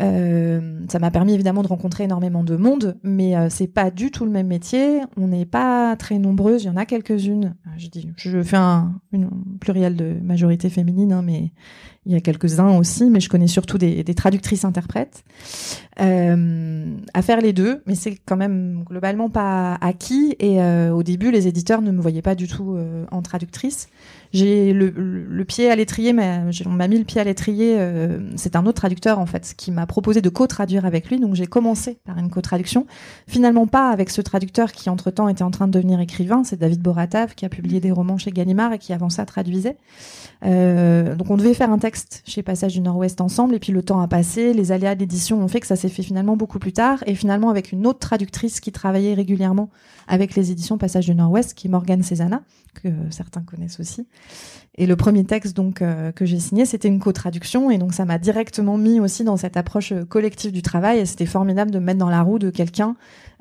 [0.00, 4.10] euh, ça m'a permis évidemment de rencontrer énormément de monde, mais euh, c'est pas du
[4.10, 5.00] tout le même métier.
[5.16, 6.64] On n'est pas très nombreuses.
[6.64, 7.56] Il y en a quelques-unes.
[7.66, 11.52] Euh, je dis, je fais un une pluriel de majorité féminine, hein, mais
[12.06, 13.10] il y a quelques-uns aussi.
[13.10, 15.24] Mais je connais surtout des, des traductrices interprètes
[16.00, 20.36] euh, à faire les deux, mais c'est quand même globalement pas acquis.
[20.38, 23.88] Et euh, au début, les éditeurs ne me voyaient pas du tout euh, en traductrice.
[24.32, 27.78] J'ai le, le, le, pied à l'étrier, mais on m'a mis le pied à l'étrier.
[28.36, 31.18] c'est un autre traducteur en fait qui m'a proposé de co-traduire avec lui.
[31.18, 32.86] Donc j'ai commencé par une co-traduction.
[33.26, 36.44] Finalement pas avec ce traducteur qui entre-temps était en train de devenir écrivain.
[36.44, 39.78] C'est David Boratav qui a publié des romans chez Gallimard et qui avant ça traduisait.
[40.44, 43.82] Euh, donc on devait faire un texte chez Passage du Nord-Ouest ensemble et puis le
[43.82, 46.72] temps a passé, les aléas d'édition ont fait que ça s'est fait finalement beaucoup plus
[46.72, 49.70] tard et finalement avec une autre traductrice qui travaillait régulièrement
[50.06, 52.42] avec les éditions Passage du Nord-Ouest qui est Morgane Cézanna
[52.74, 54.06] que certains connaissent aussi.
[54.76, 58.04] Et le premier texte donc euh, que j'ai signé, c'était une co-traduction et donc ça
[58.04, 61.84] m'a directement mis aussi dans cette approche collective du travail et c'était formidable de me
[61.84, 62.94] mettre dans la roue de quelqu'un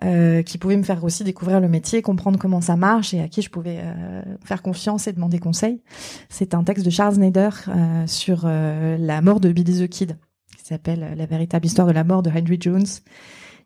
[0.04, 3.28] euh, qui pouvait me faire aussi découvrir le métier, comprendre comment ça marche et à
[3.28, 5.82] qui je pouvais euh, faire confiance et demander conseil.
[6.30, 7.50] C'est un texte de Charles Nader
[8.08, 10.18] sur la mort de Billy the Kid
[10.68, 12.86] qui s'appelle La véritable histoire de la mort de Henry Jones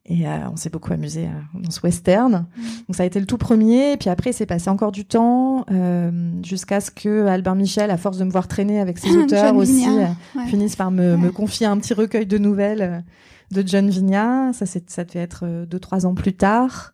[0.06, 2.32] et euh, on s'est beaucoup amusé euh, dans ce western.
[2.56, 2.62] Mm.
[2.88, 3.94] Donc ça a été le tout premier.
[3.94, 6.12] Et puis après, c'est passé encore du temps euh,
[6.44, 9.88] jusqu'à ce que Albert Michel, à force de me voir traîner avec ses auteurs aussi,
[9.90, 10.46] ouais.
[10.48, 11.18] finisse par me, ouais.
[11.18, 13.04] me, confier un petit recueil de nouvelles
[13.52, 14.54] de John Vigna.
[14.54, 16.94] Ça, ça devait être deux, trois ans plus tard.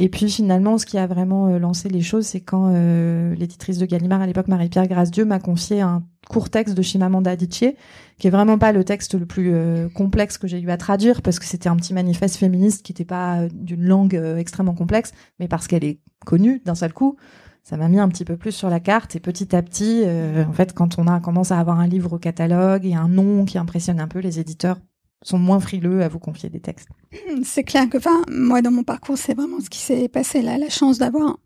[0.00, 3.84] Et puis finalement, ce qui a vraiment lancé les choses, c'est quand euh, l'éditrice de
[3.84, 7.74] Gallimard à l'époque, Marie-Pierre Grâce-Dieu, m'a confié un court texte de Chimamanda Adichie,
[8.16, 11.20] qui est vraiment pas le texte le plus euh, complexe que j'ai eu à traduire,
[11.20, 15.12] parce que c'était un petit manifeste féministe qui n'était pas d'une langue euh, extrêmement complexe,
[15.40, 17.16] mais parce qu'elle est connue d'un seul coup.
[17.64, 20.44] Ça m'a mis un petit peu plus sur la carte et petit à petit, euh,
[20.44, 23.44] en fait, quand on a commence à avoir un livre au catalogue et un nom
[23.44, 24.78] qui impressionne un peu, les éditeurs
[25.22, 26.88] sont moins frileux à vous confier des textes.
[27.42, 30.58] C'est clair que, enfin, moi dans mon parcours, c'est vraiment ce qui s'est passé là,
[30.58, 31.38] la chance d'avoir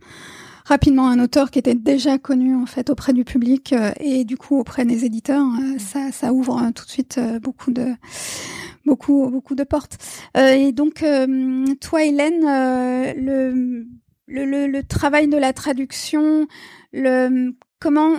[0.64, 4.36] rapidement un auteur qui était déjà connu en fait auprès du public euh, et du
[4.36, 7.88] coup auprès des éditeurs, euh, ça, ça ouvre euh, tout de suite beaucoup de
[8.84, 9.98] beaucoup beaucoup de portes.
[10.36, 11.04] et donc
[11.80, 12.42] toi, Hélène,
[13.16, 13.86] le,
[14.26, 16.46] le, le, le travail de la traduction,
[16.92, 18.14] le comment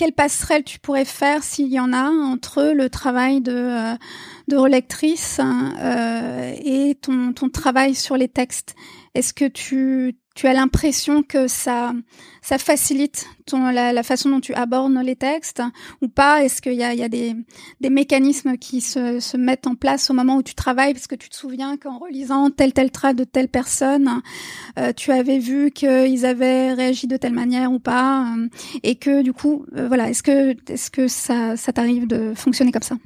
[0.00, 3.94] quelle passerelle tu pourrais faire s'il y en a entre le travail de,
[4.48, 8.74] de relectrice euh, et ton, ton travail sur les textes?
[9.14, 11.92] Est-ce que tu tu as l'impression que ça,
[12.40, 15.62] ça facilite ton, la, la, façon dont tu abordes les textes
[16.02, 16.44] ou pas?
[16.44, 17.34] Est-ce qu'il y a, il y a des,
[17.80, 20.94] des mécanismes qui se, se mettent en place au moment où tu travailles?
[20.94, 24.22] Parce que tu te souviens qu'en relisant tel tel trait de telle personne,
[24.78, 28.48] euh, tu avais vu qu'ils avaient réagi de telle manière ou pas, euh,
[28.82, 32.72] et que du coup, euh, voilà, est-ce que est-ce que ça, ça t'arrive de fonctionner
[32.72, 32.96] comme ça?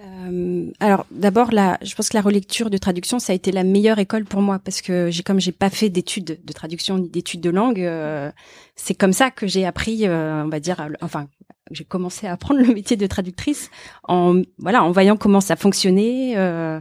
[0.00, 3.98] Euh, alors d'abord je pense que la relecture de traduction ça a été la meilleure
[3.98, 7.40] école pour moi parce que j'ai comme j'ai pas fait d'études de traduction ni d'études
[7.40, 8.30] de langue, euh,
[8.76, 11.26] c'est comme ça que j'ai appris, euh, on va dire, enfin
[11.72, 13.70] j'ai commencé à apprendre le métier de traductrice
[14.04, 16.34] en voilà en voyant comment ça fonctionnait.
[16.36, 16.80] Euh,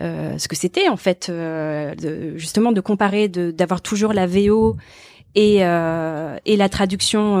[0.00, 4.76] euh ce que c'était en fait de, justement de comparer d'avoir toujours la VO
[5.34, 7.34] et et la traduction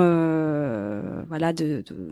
[1.28, 2.10] voilà de, de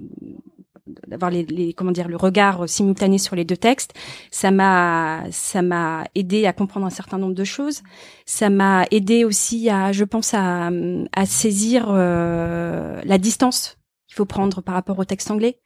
[1.06, 3.94] d'avoir les, les, comment dire le regard simultané sur les deux textes.
[4.30, 7.82] Ça m'a ça m'a aidé à comprendre un certain nombre de choses.
[8.26, 10.70] Ça m'a aidé aussi à je pense à,
[11.14, 15.60] à saisir euh, la distance qu'il faut prendre par rapport au texte anglais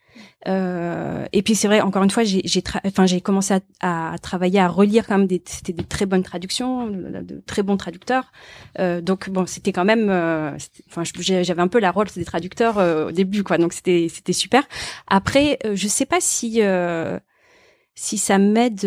[0.49, 2.43] euh, et puis c'est vrai, encore une fois, j'ai,
[2.85, 6.23] enfin, j'ai commencé à, à, travailler, à relire quand même des, c'était des très bonnes
[6.23, 8.33] traductions, de, très bons traducteurs.
[8.79, 10.57] Euh, donc bon, c'était quand même, euh,
[10.89, 13.59] enfin, j'avais un peu la rôle des traducteurs euh, au début, quoi.
[13.59, 14.63] Donc c'était, c'était super.
[15.09, 16.61] Après, euh, je sais pas si
[17.99, 18.85] si ça m'aide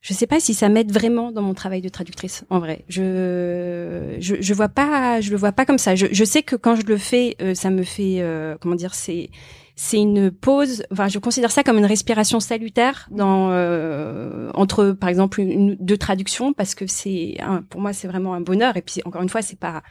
[0.00, 2.84] je sais pas si ça m'aide vraiment dans mon travail de traductrice en vrai.
[2.88, 5.96] Je je, je vois pas je le vois pas comme ça.
[5.96, 8.94] Je, je sais que quand je le fais euh, ça me fait euh, comment dire
[8.94, 9.30] c'est
[9.74, 15.08] c'est une pause enfin je considère ça comme une respiration salutaire dans euh, entre par
[15.08, 17.36] exemple une, deux traductions parce que c'est
[17.68, 19.82] pour moi c'est vraiment un bonheur et puis encore une fois c'est pas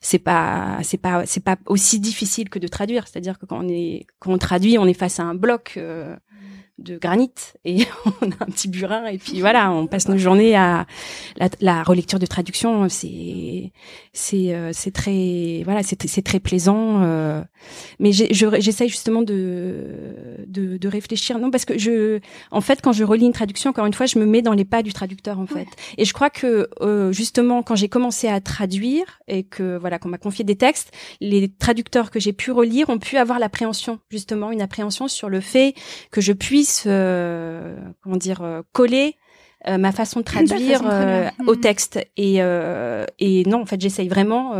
[0.00, 3.68] c'est pas c'est pas c'est pas aussi difficile que de traduire, c'est-à-dire que quand on
[3.68, 5.78] est quand on traduit, on est face à un bloc
[6.78, 7.32] de granit
[7.64, 7.86] et
[8.22, 10.86] on a un petit burin et puis voilà on passe nos journées à
[11.36, 13.72] la, la relecture de traduction c'est
[14.12, 17.42] c'est euh, c'est très voilà c'est c'est très plaisant euh,
[17.98, 19.86] mais j'essaye justement de,
[20.46, 21.38] de, de réfléchir.
[21.38, 24.18] Non parce que je en fait quand je relis une traduction encore une fois je
[24.18, 25.66] me mets dans les pas du traducteur en fait.
[25.96, 30.08] Et je crois que euh, justement quand j'ai commencé à traduire et que voilà qu'on
[30.08, 34.50] m'a confié des textes les traducteurs que j'ai pu relire ont pu avoir l'appréhension justement
[34.50, 35.74] une appréhension sur le fait
[36.10, 39.16] que je puisse euh, comment dire euh, coller
[39.66, 40.82] euh, ma façon de traduire
[41.46, 41.60] au hmm.
[41.60, 42.36] texte et
[43.18, 44.52] et non en fait j'essaye vraiment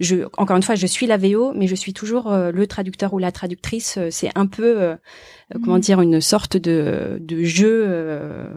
[0.00, 3.18] je encore une fois je suis la VO mais je suis toujours le traducteur ou
[3.18, 4.96] la traductrice c'est un peu
[5.62, 5.80] comment hmm.
[5.80, 8.50] dire une sorte de de jeu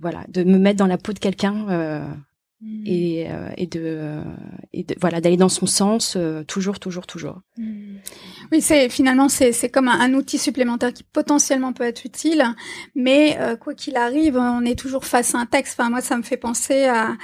[0.00, 2.14] voilà de me mettre dans la peau de quelqu'un
[2.62, 2.82] Mm.
[2.84, 4.22] et, euh, et de euh,
[4.74, 7.96] et de voilà d'aller dans son sens euh, toujours toujours toujours mm.
[8.52, 12.44] oui c'est finalement c'est c'est comme un, outil supplémentaire qui potentiellement peut être utile
[12.94, 16.22] mais quoi qu'il arrive on est toujours face à un texte enfin moi ça me
[16.22, 17.16] fait penser à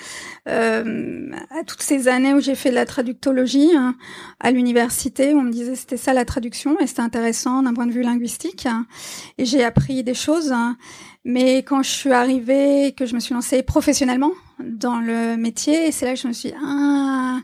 [0.47, 3.95] à toutes ces années où j'ai fait de la traductologie hein,
[4.41, 7.93] à l'université on me disait c'était ça la traduction et c'était intéressant d'un point de
[7.93, 8.67] vue linguistique
[9.37, 10.55] et j'ai appris des choses
[11.29, 16.07] mais quand je suis arrivée, que je me suis lancée professionnellement dans le métier, c'est
[16.07, 17.41] là que je me suis dit, ah,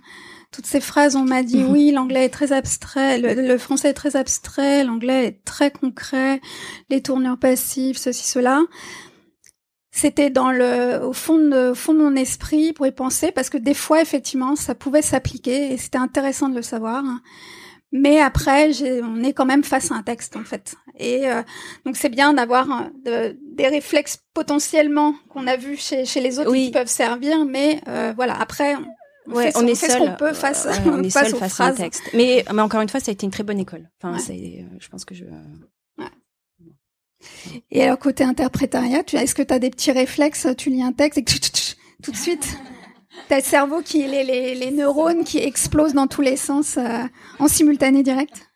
[0.53, 4.14] toutes ces phrases, on m'a dit oui, l'anglais est très abstrait, le, français est très
[4.14, 6.40] abstrait, l'anglais est très concret,
[6.90, 8.61] les tournures passives, ceci, cela.
[9.90, 13.51] C'était dans le, au fond de, au fond de mon esprit pour y penser parce
[13.51, 17.03] que des fois, effectivement, ça pouvait s'appliquer et c'était intéressant de le savoir.
[17.90, 18.71] Mais après,
[19.03, 20.77] on est quand même face à un texte en fait.
[20.99, 21.42] Et euh,
[21.85, 26.52] donc c'est bien d'avoir euh, des réflexes potentiellement qu'on a vus chez, chez les autres
[26.52, 28.40] qui peuvent servir, mais euh, voilà.
[28.40, 28.74] Après,
[29.26, 31.38] on, ouais, fait, on, est fait seul, ce qu'on peut face, on est face seul
[31.38, 32.02] face à un texte.
[32.14, 33.88] Mais, mais encore une fois, ça a été une très bonne école.
[34.02, 35.24] Enfin, je pense que je.
[37.70, 41.18] Et alors côté interprétariat, est-ce que tu as des petits réflexes Tu lis un texte
[41.18, 41.24] et
[42.02, 42.58] tout de suite
[43.28, 47.04] T'as le cerveau qui, les, les, les, neurones qui explosent dans tous les sens euh,
[47.38, 48.51] en simultané direct?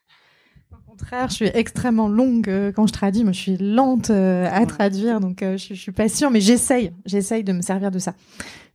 [0.96, 3.22] Contraire, je suis extrêmement longue euh, quand je traduis.
[3.22, 6.92] Moi, je suis lente euh, à traduire, donc je, je, suis pas sûre, mais j'essaye,
[7.04, 8.14] j'essaye de me servir de ça.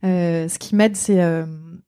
[0.02, 1.20] ce qui m'aide, c'est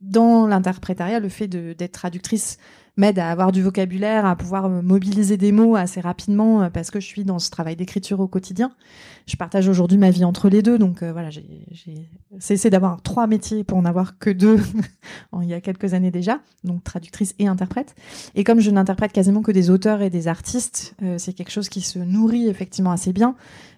[0.01, 2.59] dans l'interprétariat, le fait d'être traductrice
[2.97, 7.07] m'aide à avoir du vocabulaire, à pouvoir mobiliser des mots assez rapidement parce que je
[7.07, 8.71] suis dans ce travail d'écriture au quotidien
[9.27, 11.47] je partage aujourd'hui ma vie entre les deux, donc euh, voilà, j'ai
[12.39, 14.61] cessé d'avoir trois métiers pour en avoir que deux
[15.43, 17.95] il y a quelques années déjà, donc traductrice et interprète.
[18.35, 21.69] Et comme je n'interprète quasiment que des auteurs et des artistes, euh, c'est quelque chose
[21.69, 23.35] qui se nourrit effectivement assez bien.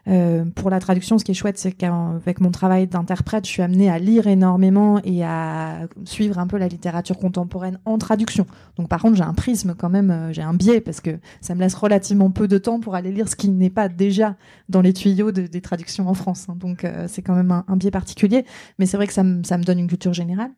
[0.09, 3.63] Euh, pour la traduction, ce qui est chouette, c'est qu'avec mon travail d'interprète, je suis
[3.63, 8.47] amenée à lire énormément et à suivre un peu la littérature contemporaine en traduction.
[8.77, 11.55] Donc par contre, j'ai un prisme quand même, euh, j'ai un biais parce que ça
[11.55, 14.37] me laisse relativement peu de temps pour aller lire ce qui n'est pas déjà
[14.69, 16.47] dans les tuyaux des traductions en France.
[16.49, 16.57] Hein.
[16.59, 18.45] Donc euh, c'est quand même un, biais particulier,
[18.79, 20.51] mais c'est vrai que ça me donne une culture générale.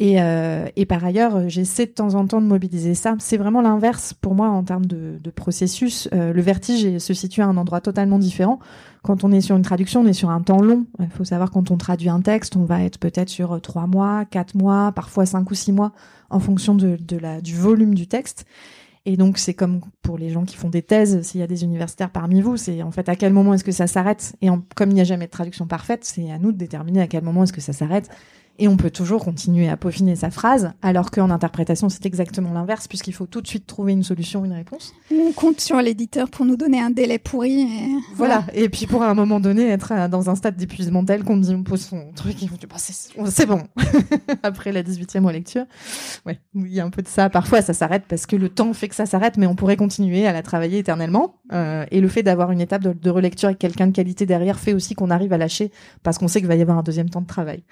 [0.00, 3.16] Et, euh, et, par ailleurs, j'essaie de temps en temps de mobiliser ça.
[3.18, 6.08] C'est vraiment l'inverse pour moi en termes de, de processus.
[6.12, 8.60] Euh, le vertige se situe à un endroit totalement différent.
[9.02, 10.86] Quand on est sur une traduction, on est sur un temps long.
[11.00, 13.88] Il faut savoir quand on traduit un texte, on va être peut-être sur euh, trois
[13.88, 15.92] mois, quatre mois, parfois cinq ou six mois,
[16.30, 18.44] en fonction de, de la, du volume du texte.
[19.04, 21.64] Et donc c'est comme pour les gens qui font des thèses, s'il y a des
[21.64, 24.36] universitaires parmi vous, c'est en fait à quel moment est-ce que ça s'arrête?
[24.42, 27.06] Et comme il n'y a jamais de traduction parfaite, c'est à nous de déterminer à
[27.06, 28.10] quel moment est-ce que ça s'arrête
[28.58, 32.88] et on peut toujours continuer à peaufiner sa phrase, alors qu'en interprétation, c'est exactement l'inverse,
[32.88, 34.94] puisqu'il faut tout de suite trouver une solution, une réponse.
[35.12, 37.62] On compte sur l'éditeur pour nous donner un délai pourri.
[37.62, 37.88] Et...
[38.14, 38.44] Voilà.
[38.54, 41.54] Et puis pour à un moment donné, être dans un stade d'épuisement tel qu'on dit,
[41.54, 43.62] on pose son truc, et on dit, bah, c'est bon.
[44.42, 45.64] Après la 18e lecture.
[46.26, 46.40] Ouais.
[46.54, 47.30] Il y a un peu de ça.
[47.30, 50.26] Parfois, ça s'arrête parce que le temps fait que ça s'arrête, mais on pourrait continuer
[50.26, 51.34] à la travailler éternellement.
[51.52, 54.58] Euh, et le fait d'avoir une étape de, de relecture avec quelqu'un de qualité derrière
[54.58, 55.70] fait aussi qu'on arrive à lâcher
[56.02, 57.62] parce qu'on sait qu'il va y avoir un deuxième temps de travail.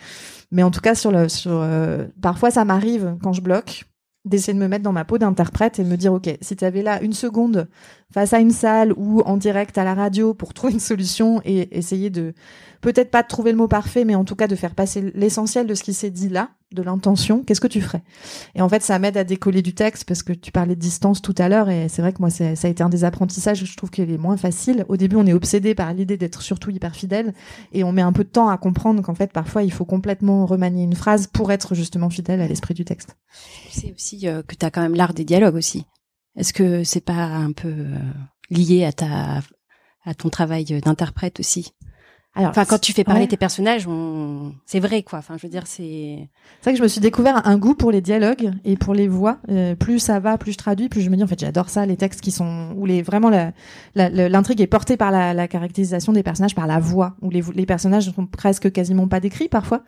[0.51, 3.86] Mais en tout cas, sur le, euh, parfois ça m'arrive quand je bloque
[4.26, 6.64] d'essayer de me mettre dans ma peau d'interprète et de me dire ok si tu
[6.64, 7.68] avais là une seconde
[8.12, 11.78] face à une salle ou en direct à la radio pour trouver une solution et
[11.78, 12.34] essayer de
[12.80, 15.66] peut-être pas de trouver le mot parfait mais en tout cas de faire passer l'essentiel
[15.66, 18.02] de ce qui s'est dit là de l'intention qu'est-ce que tu ferais?
[18.55, 21.22] Et en fait ça m'aide à décoller du texte parce que tu parlais de distance
[21.22, 23.76] tout à l'heure et c'est vrai que moi ça a été un des apprentissages je
[23.76, 24.85] trouve qu'il est moins facile.
[24.88, 27.35] Au début on est obsédé par l'idée d'être surtout hyper fidèle
[27.72, 30.46] et on met un peu de temps à comprendre qu'en fait parfois il faut complètement
[30.46, 33.16] remanier une phrase pour être justement fidèle à l'esprit du texte.
[33.70, 35.87] C'est aussi euh, que tu as quand même l'art des dialogues aussi.
[36.37, 37.98] Est-ce que c'est pas un peu euh,
[38.50, 39.42] lié à ta
[40.05, 41.72] à ton travail d'interprète aussi?
[42.37, 44.53] Alors, enfin, quand tu fais parler tes personnages, on...
[44.66, 45.20] c'est vrai, quoi.
[45.20, 46.29] Enfin, je veux dire, c'est.
[46.61, 49.09] C'est vrai que je me suis découvert un goût pour les dialogues et pour les
[49.09, 49.38] voix.
[49.49, 51.87] Euh, plus ça va, plus je traduis, plus je me dis en fait, j'adore ça,
[51.87, 53.31] les textes qui sont où les vraiment
[53.94, 57.66] l'intrigue est portée par la, la, caractérisation des personnages, par la voix, où les, les
[57.66, 59.83] personnages sont presque quasiment pas décrits parfois.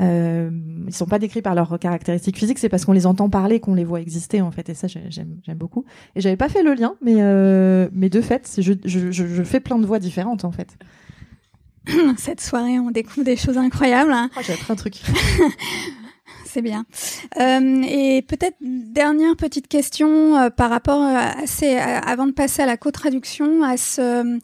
[0.00, 0.50] Euh,
[0.86, 3.74] ils sont pas décrits par leurs caractéristiques physiques, c'est parce qu'on les entend parler qu'on
[3.74, 4.68] les voit exister en fait.
[4.68, 5.84] Et ça, j'aime j'aime beaucoup.
[6.14, 9.42] Et j'avais pas fait le lien, mais euh, mais de fait, je, je, je, je
[9.42, 10.76] fais plein de voix différentes en fait.
[12.18, 14.12] Cette soirée, on découvre des choses incroyables.
[14.12, 14.30] Hein.
[14.36, 14.94] Oh, J'ai appris un truc.
[16.44, 16.84] C'est bien.
[17.38, 22.66] Euh, et peut-être dernière petite question euh, par rapport à ces, avant de passer à
[22.66, 24.36] la co-traduction, à ce,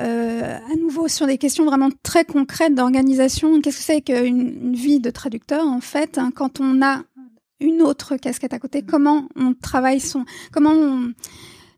[0.00, 3.60] euh, à nouveau sur des questions vraiment très concrètes d'organisation.
[3.60, 7.02] Qu'est-ce que c'est qu'une vie de traducteur en fait hein, quand on a
[7.60, 11.12] une autre casquette à côté Comment on travaille son, comment on,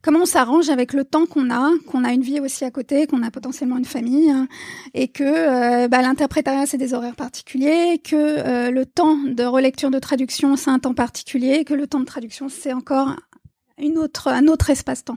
[0.03, 3.07] comment on s'arrange avec le temps qu'on a, qu'on a une vie aussi à côté,
[3.07, 4.49] qu'on a potentiellement une famille, hein,
[4.95, 9.91] et que euh, bah, l'interprétariat c'est des horaires particuliers, que euh, le temps de relecture
[9.91, 13.17] de traduction c'est un temps particulier, que le temps de traduction c'est encore
[13.79, 15.17] une autre, un autre espace-temps.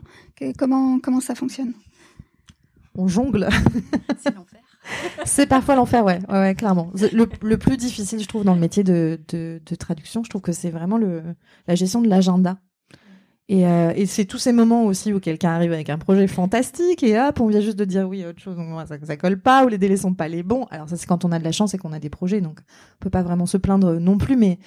[0.58, 1.74] Comment comment ça fonctionne?
[2.94, 3.48] On jongle.
[4.22, 4.60] c'est l'enfer.
[5.24, 6.92] C'est parfois l'enfer, ouais, ouais, clairement.
[6.94, 10.42] Le, le, plus difficile, je trouve, dans le métier de, de, de traduction, je trouve
[10.42, 11.22] que c'est vraiment le,
[11.66, 12.58] la gestion de l'agenda.
[13.48, 17.04] Et, euh, et c'est tous ces moments aussi où quelqu'un arrive avec un projet fantastique
[17.04, 18.56] et hop, on vient juste de dire oui, autre chose,
[18.88, 20.66] ça, ça colle pas, ou les délais sont pas les bons.
[20.72, 22.58] Alors ça, c'est quand on a de la chance et qu'on a des projets, donc
[22.58, 24.58] on peut pas vraiment se plaindre non plus, mais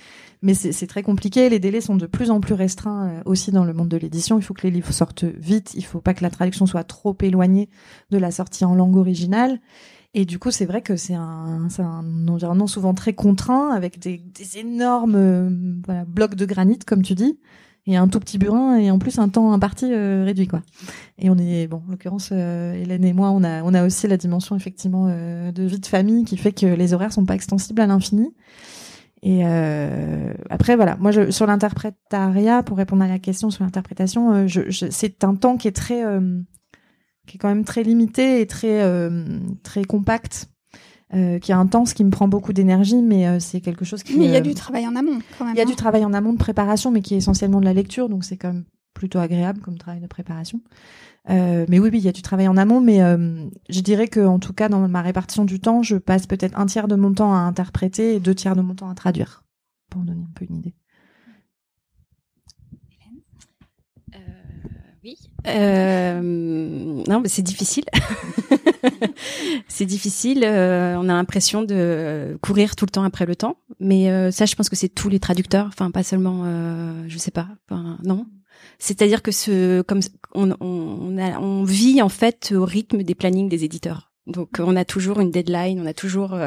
[0.41, 1.49] mais c'est très compliqué.
[1.49, 4.37] Les délais sont de plus en plus restreints euh, aussi dans le monde de l'édition.
[4.39, 5.73] Il faut que les livres sortent vite.
[5.75, 7.67] Il faut pas que la traduction soit trop éloignée
[8.11, 9.59] de la sortie en langue originale.
[10.13, 14.17] Et du coup, c'est vrai que c'est un, un environnement souvent très contraint avec des,
[14.17, 15.49] des énormes euh,
[15.85, 17.37] voilà, blocs de granit, comme tu dis
[17.85, 20.61] et un tout petit burin et en plus un temps imparti euh, réduit quoi.
[21.17, 24.07] Et on est bon, en l'occurrence euh, Hélène et moi, on a on a aussi
[24.07, 27.35] la dimension effectivement euh, de vie de famille qui fait que les horaires sont pas
[27.35, 28.33] extensibles à l'infini.
[29.21, 29.43] Et
[30.49, 34.47] après voilà, moi je, sur l'interprétariat pour répondre à la question sur l'interprétation,
[34.91, 36.05] c'est un temps qui est très
[37.27, 38.81] qui est quand même très limité et très
[39.61, 40.47] très compact
[41.13, 44.17] euh, qui est intense, qui me prend beaucoup d'énergie, mais euh, c'est quelque chose qui.
[44.17, 45.55] Mais il y a du travail en amont, quand même.
[45.55, 45.75] Il y a du hein.
[45.75, 48.53] travail en amont de préparation, mais qui est essentiellement de la lecture, donc c'est quand
[48.53, 50.61] même plutôt agréable comme travail de préparation.
[51.29, 54.07] Euh, mais oui, oui, il y a du travail en amont, mais euh, je dirais
[54.07, 56.95] que en tout cas dans ma répartition du temps, je passe peut-être un tiers de
[56.95, 59.43] mon temps à interpréter et deux tiers de mon temps à traduire,
[59.89, 60.73] pour donner un peu une idée.
[65.03, 65.17] Oui.
[65.47, 67.85] Euh, non, mais c'est difficile.
[69.67, 70.43] c'est difficile.
[70.43, 73.57] Euh, on a l'impression de courir tout le temps après le temps.
[73.79, 75.67] Mais euh, ça, je pense que c'est tous les traducteurs.
[75.67, 76.43] Enfin, pas seulement.
[76.45, 77.47] Euh, je sais pas.
[77.69, 78.25] Enfin, non.
[78.77, 80.01] C'est-à-dire que ce, comme
[80.33, 84.11] on, on, a, on vit en fait au rythme des plannings des éditeurs.
[84.27, 85.81] Donc, on a toujours une deadline.
[85.81, 86.37] On a toujours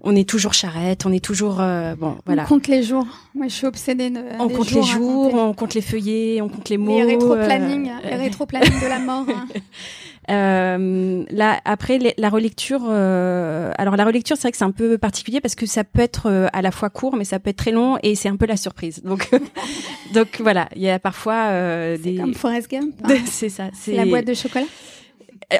[0.00, 2.44] on est toujours charrette, on est toujours bon voilà.
[2.44, 3.06] On compte les jours.
[3.34, 4.20] Moi, je suis obsédée de.
[4.38, 6.96] On compte les jours, on compte les feuillets, on compte les mots.
[6.96, 9.26] Les rétro-planning, les rétro-planning de la mort.
[9.28, 9.46] Hein.
[10.30, 14.98] Euh, là, après la relecture, euh, alors la relecture, c'est vrai que c'est un peu
[14.98, 17.56] particulier parce que ça peut être euh, à la fois court, mais ça peut être
[17.56, 19.02] très long et c'est un peu la surprise.
[19.02, 19.28] Donc,
[20.14, 22.16] donc voilà, il y a parfois euh, des.
[22.16, 22.94] Comme Forrest Gump.
[23.04, 23.16] Hein.
[23.26, 23.70] c'est ça.
[23.72, 24.66] C'est la boîte de chocolat.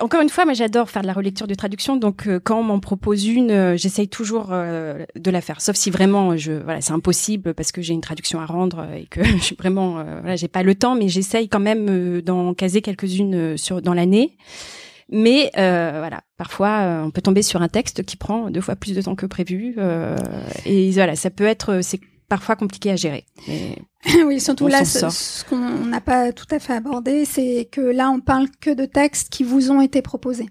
[0.00, 2.62] Encore une fois, moi j'adore faire de la relecture de traduction, donc euh, quand on
[2.62, 6.80] m'en propose une, euh, j'essaye toujours euh, de la faire, sauf si vraiment je voilà
[6.80, 10.36] c'est impossible parce que j'ai une traduction à rendre et que je suis vraiment voilà
[10.36, 14.36] j'ai pas le temps, mais j'essaye quand même d'en caser quelques-unes sur dans l'année.
[15.10, 19.02] Mais voilà, parfois on peut tomber sur un texte qui prend deux fois plus de
[19.02, 19.76] temps que prévu,
[20.64, 22.00] et voilà ça peut être c'est
[22.32, 23.26] parfois compliqué à gérer.
[24.24, 28.20] oui, surtout là, ce, qu'on n'a pas tout à fait abordé, c'est que là, on
[28.20, 30.48] parle que de textes qui vous ont été proposés.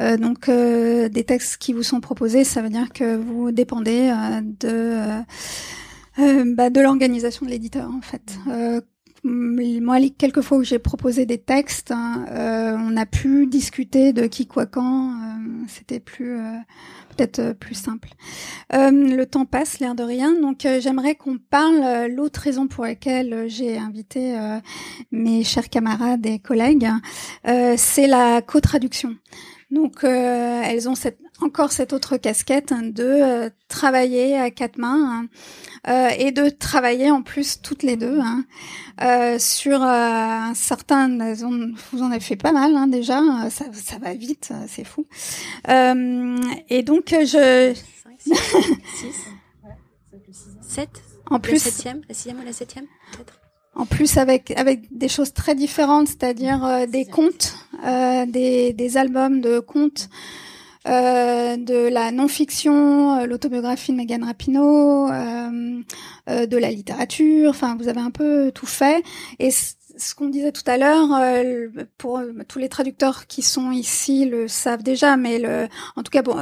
[0.00, 4.10] Euh, donc, euh, des textes qui vous sont proposés, ça veut dire que vous dépendez
[4.10, 5.22] euh, de
[6.54, 8.38] bah, de l'organisation de l'éditeur, en fait.
[9.24, 12.24] Moi, les quelques fois où j'ai proposé des textes, hein,
[12.78, 15.14] on a pu discuter de qui, quoi, quand.
[15.68, 16.38] C'était plus
[17.18, 18.10] peut-être euh, plus simple.
[18.72, 20.40] Euh, le temps passe, l'air de rien.
[20.40, 22.06] Donc euh, j'aimerais qu'on parle.
[22.10, 24.36] L'autre raison pour laquelle j'ai invité
[25.10, 26.88] mes chers camarades et collègues,
[27.44, 29.16] c'est la co-traduction.
[29.70, 35.28] Donc elles ont cette, encore cette autre casquette de travailler à quatre mains
[35.86, 41.34] hein, et de travailler en plus toutes les deux hein, sur un certain.
[41.34, 43.20] Vous en avez fait pas mal hein, déjà.
[43.50, 45.06] Ça, ça va vite, c'est fou.
[45.68, 47.74] et donc je...
[48.18, 48.34] 5,
[48.96, 49.38] 6,
[50.62, 50.88] 7
[51.30, 51.52] En plus...
[51.52, 53.40] La septième, la sixième ou la septième, peut-être?
[53.74, 57.54] En plus avec avec des choses très différentes, c'est-à-dire euh, des contes,
[57.86, 60.57] euh, des, des albums de contes, euh,
[60.88, 65.82] de la non-fiction, euh, l'autobiographie de Megan Rapinoe, euh,
[66.30, 67.50] euh, de la littérature.
[67.50, 69.02] Enfin, vous avez un peu tout fait.
[69.38, 71.68] Et ce qu'on disait tout à l'heure, euh,
[71.98, 76.22] pour tous les traducteurs qui sont ici le savent déjà, mais le, en tout cas,
[76.22, 76.36] bon,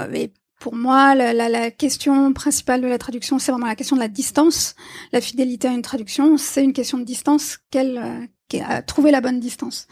[0.61, 4.01] pour moi, la, la, la, question principale de la traduction, c'est vraiment la question de
[4.01, 4.75] la distance.
[5.13, 7.59] La fidélité à une traduction, c'est une question de distance.
[7.71, 9.89] Quelle, euh, trouver la bonne distance.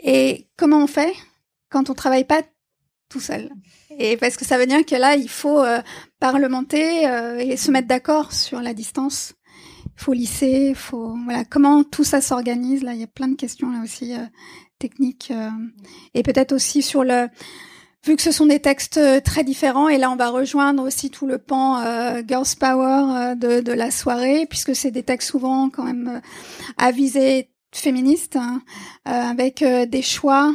[0.00, 1.14] Et comment on fait
[1.70, 2.42] quand on travaille pas
[3.08, 3.50] tout seul
[3.98, 5.80] Et parce que ça veut dire que là, il faut euh,
[6.20, 9.34] parlementer euh, et se mettre d'accord sur la distance.
[9.86, 12.82] Il faut lisser, faut voilà comment tout ça s'organise.
[12.82, 14.24] Là, il y a plein de questions là aussi euh,
[14.78, 15.32] techniques
[16.12, 17.28] et peut-être aussi sur le
[18.06, 21.10] vu que ce sont des textes euh, très différents, et là on va rejoindre aussi
[21.10, 25.30] tout le pan euh, Girls Power euh, de, de, la soirée, puisque c'est des textes
[25.30, 26.20] souvent quand même euh,
[26.78, 28.62] avisés féministes, hein,
[29.04, 30.54] avec des choix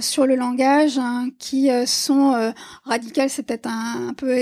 [0.00, 2.52] sur le langage hein, qui sont
[2.84, 4.36] radicaux, c'est peut-être un, peu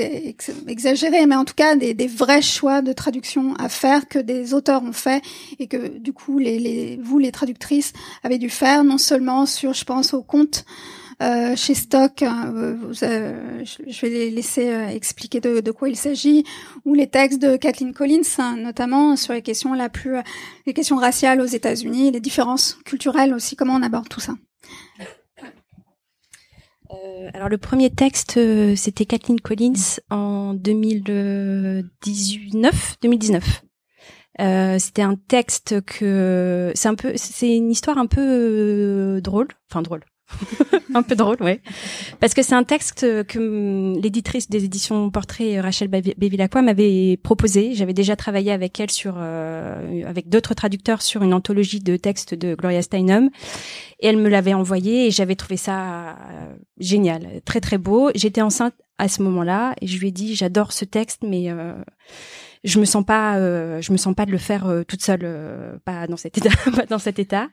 [0.67, 4.83] exagéré, mais en tout cas des, vrais choix de traduction à faire que des auteurs
[4.83, 5.23] ont fait
[5.59, 7.93] et que du coup les, vous les traductrices
[8.23, 10.65] avez dû faire, non seulement sur, je pense, au compte
[11.23, 16.45] euh, chez Stock, hein, euh, je vais les laisser euh, expliquer de, quoi il s'agit,
[16.85, 20.17] ou les textes de Kathleen Collins, hein, notamment sur les questions la plus,
[20.67, 24.35] les questions raciales aux États-Unis, les différences culturelles aussi, comment on aborde tout ça.
[27.33, 28.39] alors le premier texte,
[28.77, 33.65] c'était Kathleen Collins en 2019, 2019.
[34.41, 39.83] Euh, c'était un texte que c'est un peu, c'est une histoire un peu drôle, enfin
[39.83, 40.05] drôle,
[40.95, 41.61] un peu drôle, ouais.
[42.20, 47.75] Parce que c'est un texte que l'éditrice des éditions Portrait, Rachel Bévilacqua, m'avait proposé.
[47.75, 52.35] J'avais déjà travaillé avec elle sur, euh, avec d'autres traducteurs sur une anthologie de textes
[52.35, 53.31] de Gloria Steinem.
[54.01, 58.11] Et elle me l'avait envoyé et j'avais trouvé ça euh, génial, très très beau.
[58.14, 61.75] J'étais enceinte à ce moment-là et je lui ai dit j'adore ce texte, mais euh,
[62.65, 63.39] je me sens pas,
[63.81, 65.29] je me sens pas de le faire toute seule,
[65.85, 67.49] pas dans cet état, pas dans cet état.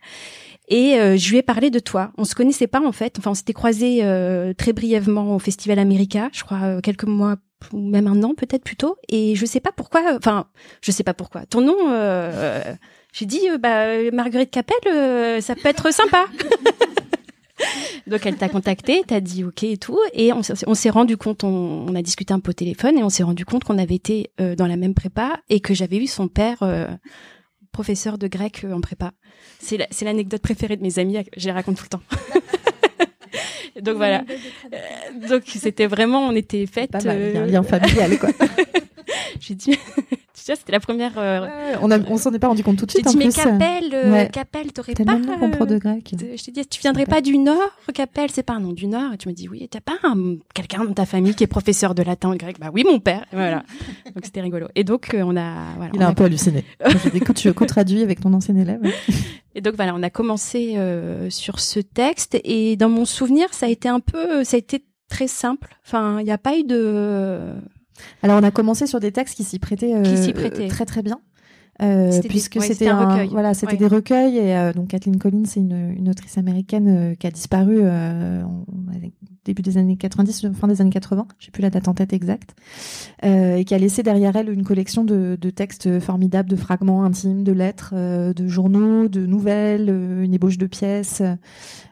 [0.72, 2.12] Et euh, je lui ai parlé de toi.
[2.18, 3.20] On se connaissait pas en fait.
[3.20, 7.36] Enfin, on s'était croisés euh, très brièvement au Festival America, je crois euh, quelques mois
[7.74, 8.96] ou même un an peut-être plus tôt.
[9.10, 10.02] Et je sais pas pourquoi.
[10.16, 10.48] Enfin,
[10.82, 11.46] je sais pas pourquoi.
[11.46, 11.76] Ton nom,
[13.14, 16.26] j'ai dit, bah Marguerite Capelle, ça peut être sympa.
[18.08, 21.86] Donc elle t'a contacté, t'as dit ok et tout, et on, s'est rendu compte, on,
[21.88, 24.32] on, a discuté un peu au téléphone et on s'est rendu compte qu'on avait été
[24.58, 26.64] dans la même prépa et que j'avais eu son père
[27.72, 29.12] professeur de grec euh, en prépa.
[29.60, 32.04] C'est l'anecdote préférée de mes amis, je les raconte tout le temps.
[33.82, 34.24] donc voilà.
[34.74, 36.92] Euh, donc c'était vraiment, on était faites.
[36.92, 38.30] Pas mal, un lien familial quoi.
[39.40, 39.78] J'ai dit,
[40.52, 41.14] vois, c'était la première.
[41.18, 43.08] euh, Ouais, on a, on s'en est pas rendu compte tout de J'ai suite.
[43.10, 44.30] dit en mais euh, Capelle, euh, ouais.
[44.32, 45.18] Capelle, t'aurais pas.
[45.52, 46.16] pro de euh, grec.
[46.16, 48.30] de- Je t'ai dit, tu viendrais pas du Nord, Capelle?
[48.32, 49.14] C'est pas un nom du Nord.
[49.14, 51.96] Et tu me dis, oui, t'as pas un- quelqu'un dans ta famille qui est professeur
[51.96, 53.26] de latin ou de grec Bah oui, mon père.
[53.32, 53.64] Et Voilà.
[54.16, 54.68] donc c'était rigolo.
[54.76, 55.74] Et donc, euh, on a.
[55.78, 56.64] Voilà, Il on a a- un peu halluciné.
[57.04, 58.82] J'ai dit, écoute, tu co-traduis avec ton ancien élève.
[59.56, 62.40] Et donc, voilà, on a commencé euh, sur ce texte.
[62.44, 64.44] Et dans mon souvenir, ça a été un peu.
[64.46, 65.68] Ça a été très simple.
[65.86, 67.40] Enfin, il n'y a pas eu de.
[68.24, 70.68] Alors, on a commencé sur des textes qui s'y prêtaient, euh, prêtaient.
[70.68, 71.20] très très bien.
[71.82, 72.92] Euh, puisque ouais, c'était
[73.32, 73.78] voilà c'était Ouais.
[73.80, 77.32] des recueils et euh, donc Kathleen Collins c'est une, une autrice américaine euh, qui a
[77.32, 78.66] disparu en-
[79.46, 82.54] début des années 90 fin des années 80 j'ai plus la date en tête exacte
[83.24, 87.44] et qui a laissé derrière elle une collection de, de textes formidables de fragments intimes
[87.44, 91.24] de lettres de journaux de nouvelles une ébauche de pièces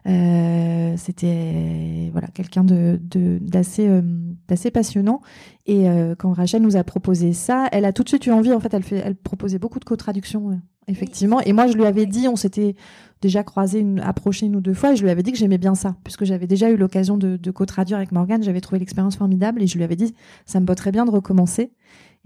[0.06, 3.00] c'était voilà quelqu'un de
[3.41, 4.02] d'assez euh,
[4.47, 5.22] d'assez passionnant
[5.70, 8.52] et euh, quand Rachel nous a proposé ça, elle a tout de suite eu envie.
[8.52, 10.56] En fait, elle, fait, elle proposait beaucoup de co-traductions, euh,
[10.88, 11.39] effectivement.
[11.41, 12.76] Et moi, je lui avais dit, on s'était
[13.22, 15.60] déjà croisé, une, approché une ou deux fois, et je lui avais dit que j'aimais
[15.60, 18.41] bien ça, puisque j'avais déjà eu l'occasion de, de co-traduire avec Morgane.
[18.41, 20.16] J'avais trouvé l'expérience formidable, et je lui avais dit,
[20.47, 21.72] ça me botterait bien de recommencer.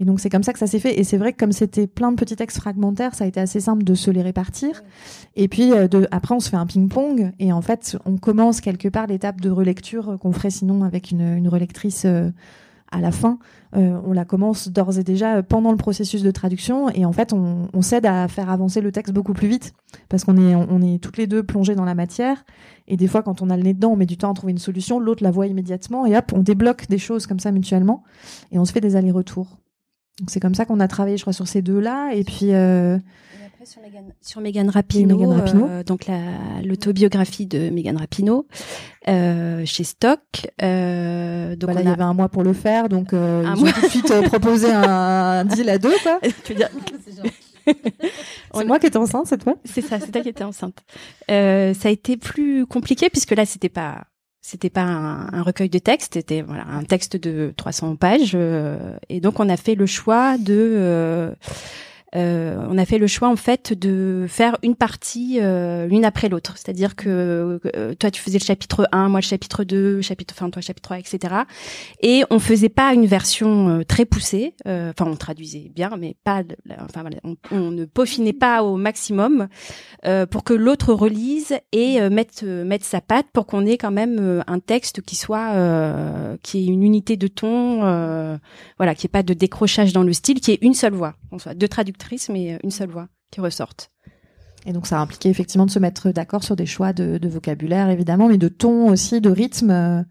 [0.00, 0.98] Et donc c'est comme ça que ça s'est fait.
[0.98, 3.60] Et c'est vrai que comme c'était plein de petits textes fragmentaires, ça a été assez
[3.60, 4.82] simple de se les répartir.
[5.36, 8.88] Et puis euh, après on se fait un ping-pong et en fait on commence quelque
[8.88, 12.30] part l'étape de relecture euh, qu'on ferait sinon avec une, relectrice euh,
[12.90, 13.38] à la fin.
[13.76, 17.82] On la commence d'ores et déjà pendant le processus de traduction et en fait on,
[17.82, 19.74] s'aide à faire avancer le texte beaucoup plus vite
[20.08, 22.44] parce qu'on est est toutes les deux plongées dans la matière
[22.86, 24.52] et des fois quand on a le nez dedans on met du temps à trouver
[24.52, 28.04] une solution l'autre la voit immédiatement et hop on débloque des choses comme ça mutuellement
[28.52, 29.58] et on se fait des allers-retours
[30.20, 32.52] donc c'est comme ça qu'on a travaillé je crois sur ces deux là et puis
[32.54, 35.66] euh, Et après, sur Megan, sur Megan Rapinoe, Megan Rapinoe.
[35.68, 36.18] euh, donc la
[36.62, 38.46] l'autobiographie de Megan Rapinoe
[39.08, 40.20] euh, chez Stock.
[40.62, 43.44] Euh, donc voilà, on il y a- avait un mois pour le faire, donc euh,
[43.44, 43.70] Un ils mois.
[43.70, 45.94] ont tout de suite euh, proposé un, un deal à deux.
[46.02, 46.20] quoi.
[46.44, 46.70] Tu veux dire-
[48.54, 49.56] C'est moi qui étais enceinte cette fois.
[49.64, 50.78] C'est ça, c'est toi qui étais enceinte.
[51.30, 54.04] Euh, ça a été plus compliqué puisque là, c'était pas,
[54.46, 59.20] c'était pas un, recueil de textes, c'était voilà un texte de 300 pages, euh, et
[59.20, 61.32] donc on a fait le choix de,
[62.16, 66.28] euh, on a fait le choix en fait de faire une partie euh, l'une après
[66.28, 70.34] l'autre, c'est-à-dire que euh, toi tu faisais le chapitre 1, moi le chapitre 2, chapitre,
[70.36, 71.34] enfin toi le chapitre 3, etc.
[72.02, 76.16] Et on faisait pas une version euh, très poussée, euh, enfin on traduisait bien, mais
[76.24, 76.42] pas,
[76.80, 77.04] enfin
[77.50, 79.48] on, ne peaufinait pas au maximum
[80.04, 84.42] euh, pour que l'autre relise et mette mette sa patte pour qu'on ait quand même
[84.46, 85.52] un texte qui soit
[86.42, 87.80] qui ait une unité de ton,
[88.76, 91.38] voilà, qui ait pas de décrochage dans le style, qui ait une seule voix, qu'on
[91.38, 91.68] soit deux
[92.04, 93.90] traductrices mais euh, une seule voix qui ressorte.
[94.66, 97.90] Et donc ça a impliqué effectivement de se mettre d'accord sur des choix de, vocabulaire
[97.90, 99.70] évidemment, mais de ton aussi, de rythme.
[99.70, 100.02] euh,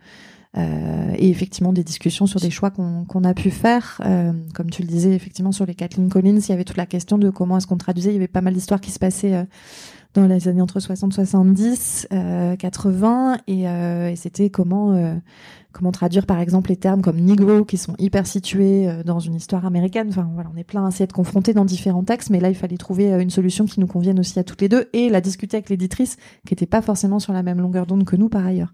[0.55, 3.99] euh, et effectivement des discussions sur des choix qu'on a pu faire.
[4.53, 7.17] Comme tu le disais, effectivement, sur les Kathleen Collins, il y avait toute la question
[7.17, 8.11] de comment est-ce qu'on traduisait.
[8.11, 9.47] Il y avait pas mal d'histoires qui se passaient
[10.13, 15.15] dans les années entre 60, 70, euh, 80, et, euh, et c'était comment euh,
[15.73, 19.35] comment traduire par exemple les termes comme Negro qui sont hyper situés euh, dans une
[19.35, 20.07] histoire américaine.
[20.09, 22.55] Enfin voilà, on est plein à s'y être confrontés dans différents textes, mais là il
[22.55, 25.19] fallait trouver euh, une solution qui nous convienne aussi à toutes les deux et la
[25.19, 28.45] discuter avec l'éditrice qui n'était pas forcément sur la même longueur d'onde que nous par
[28.45, 28.73] ailleurs.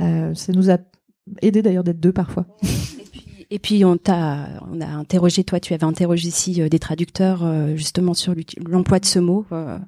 [0.00, 0.76] Euh, ça nous a
[1.42, 2.46] aidé d'ailleurs d'être deux parfois.
[3.50, 7.44] Et puis, on t'a, on a interrogé, toi, tu avais interrogé ici euh, des traducteurs
[7.44, 8.34] euh, justement sur
[8.66, 9.78] l'emploi de ce mot euh,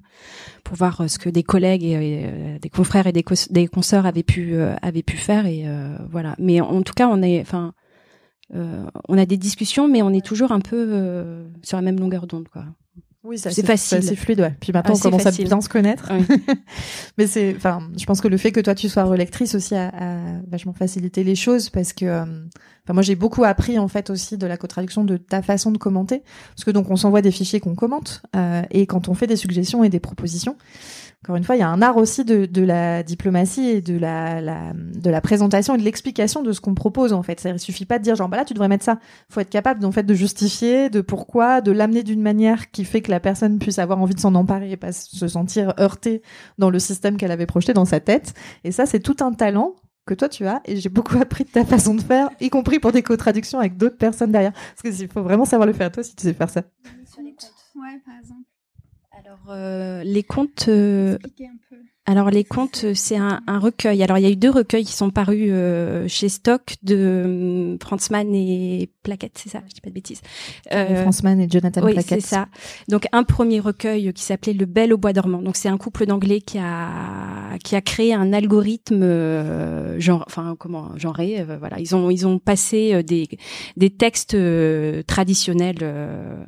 [0.62, 4.06] pour voir euh, ce que des collègues et euh, des confrères et des, des consoeurs
[4.06, 5.64] avaient pu avaient pu faire et
[6.10, 6.34] voilà.
[6.38, 7.74] Mais en tout cas, on est, enfin,
[8.54, 12.48] on a des discussions, mais on est toujours un peu sur la même longueur d'onde,
[12.48, 12.64] quoi.
[13.28, 14.02] Oui, C'est facile.
[14.02, 14.54] C'est fluide, ouais.
[14.58, 15.44] Puis maintenant, Assez on commence facile.
[15.44, 16.10] à bien se connaître.
[16.10, 16.24] Oui.
[17.18, 19.88] Mais c'est, enfin, je pense que le fait que toi tu sois relectrice aussi a,
[19.88, 20.16] a
[20.50, 24.38] vachement facilité les choses parce que, euh, enfin, moi j'ai beaucoup appris en fait aussi
[24.38, 26.22] de la co-traduction de ta façon de commenter
[26.54, 29.36] parce que donc on s'envoie des fichiers qu'on commente euh, et quand on fait des
[29.36, 30.56] suggestions et des propositions.
[31.24, 35.20] Encore une fois, il y a un art aussi de, la diplomatie et de la,
[35.20, 37.40] présentation et de l'explication de ce qu'on propose en fait.
[37.40, 39.00] Ça, il suffit pas de dire genre bah là tu devrais mettre ça.
[39.28, 43.00] Faut être capable en fait de justifier, de pourquoi, de l'amener d'une manière qui fait
[43.00, 46.22] que la personne puisse avoir envie de s'en emparer et pas se sentir heurtée
[46.56, 48.34] dans le système qu'elle avait projeté dans sa tête.
[48.62, 49.74] Et ça, c'est tout un talent
[50.06, 52.78] que toi tu as et j'ai beaucoup appris de ta façon de faire, y compris
[52.78, 54.52] pour des co-traductions avec d'autres personnes derrière.
[54.52, 56.62] Parce qu'il faut vraiment savoir le faire toi si tu sais faire ça.
[57.76, 58.47] Ouais, par exemple.
[59.28, 60.66] Alors, euh, les contes.
[60.68, 61.18] euh,
[62.06, 64.02] alors, les contes, c'est un, un recueil.
[64.02, 67.78] Alors, il y a eu deux recueils qui sont parus euh, chez Stock de hum,
[67.78, 70.22] Franz Mann et Plaquette, c'est ça Je dis pas de bêtises.
[70.72, 72.22] Euh, Franzman et Jonathan oui, Plaquette.
[72.22, 72.48] c'est ça.
[72.88, 75.42] Donc un premier recueil qui s'appelait Le Bel au bois dormant.
[75.42, 80.56] Donc c'est un couple d'anglais qui a qui a créé un algorithme euh, genre enfin
[80.58, 83.28] comment genré euh, voilà, ils ont ils ont passé euh, des
[83.76, 86.42] des textes euh, traditionnels euh,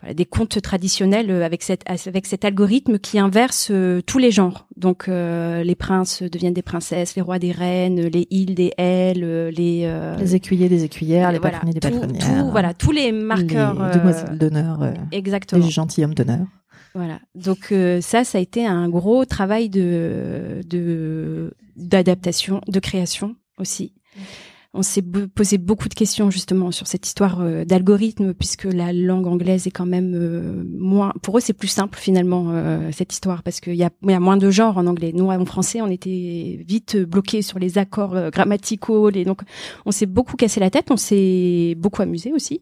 [0.00, 4.30] voilà, des contes traditionnels euh, avec cette avec cet algorithme qui inverse euh, tous les
[4.30, 4.66] genres.
[4.76, 9.24] Donc euh, les princes deviennent des princesses, les rois des reines, les îles des ailes,
[9.24, 12.20] euh, les euh, Les écuyers, des écuyères, les voilà, des patronnières.
[12.44, 15.64] tout- voilà, tous les marqueurs Les demoiselles d'honneur, exactement.
[15.64, 16.46] les gentilshommes d'honneur.
[16.94, 17.18] Voilà.
[17.34, 23.92] Donc euh, ça, ça a été un gros travail de de d'adaptation, de création aussi.
[24.74, 29.26] On s'est posé beaucoup de questions justement sur cette histoire euh, d'algorithme puisque la langue
[29.26, 31.14] anglaise est quand même euh, moins.
[31.22, 34.20] Pour eux, c'est plus simple finalement euh, cette histoire parce qu'il y a, y a
[34.20, 35.12] moins de genres en anglais.
[35.14, 39.08] Nous, en français, on était vite bloqués sur les accords grammaticaux.
[39.08, 39.24] Les...
[39.24, 39.40] Donc,
[39.86, 40.90] on s'est beaucoup cassé la tête.
[40.90, 42.60] On s'est beaucoup amusé aussi.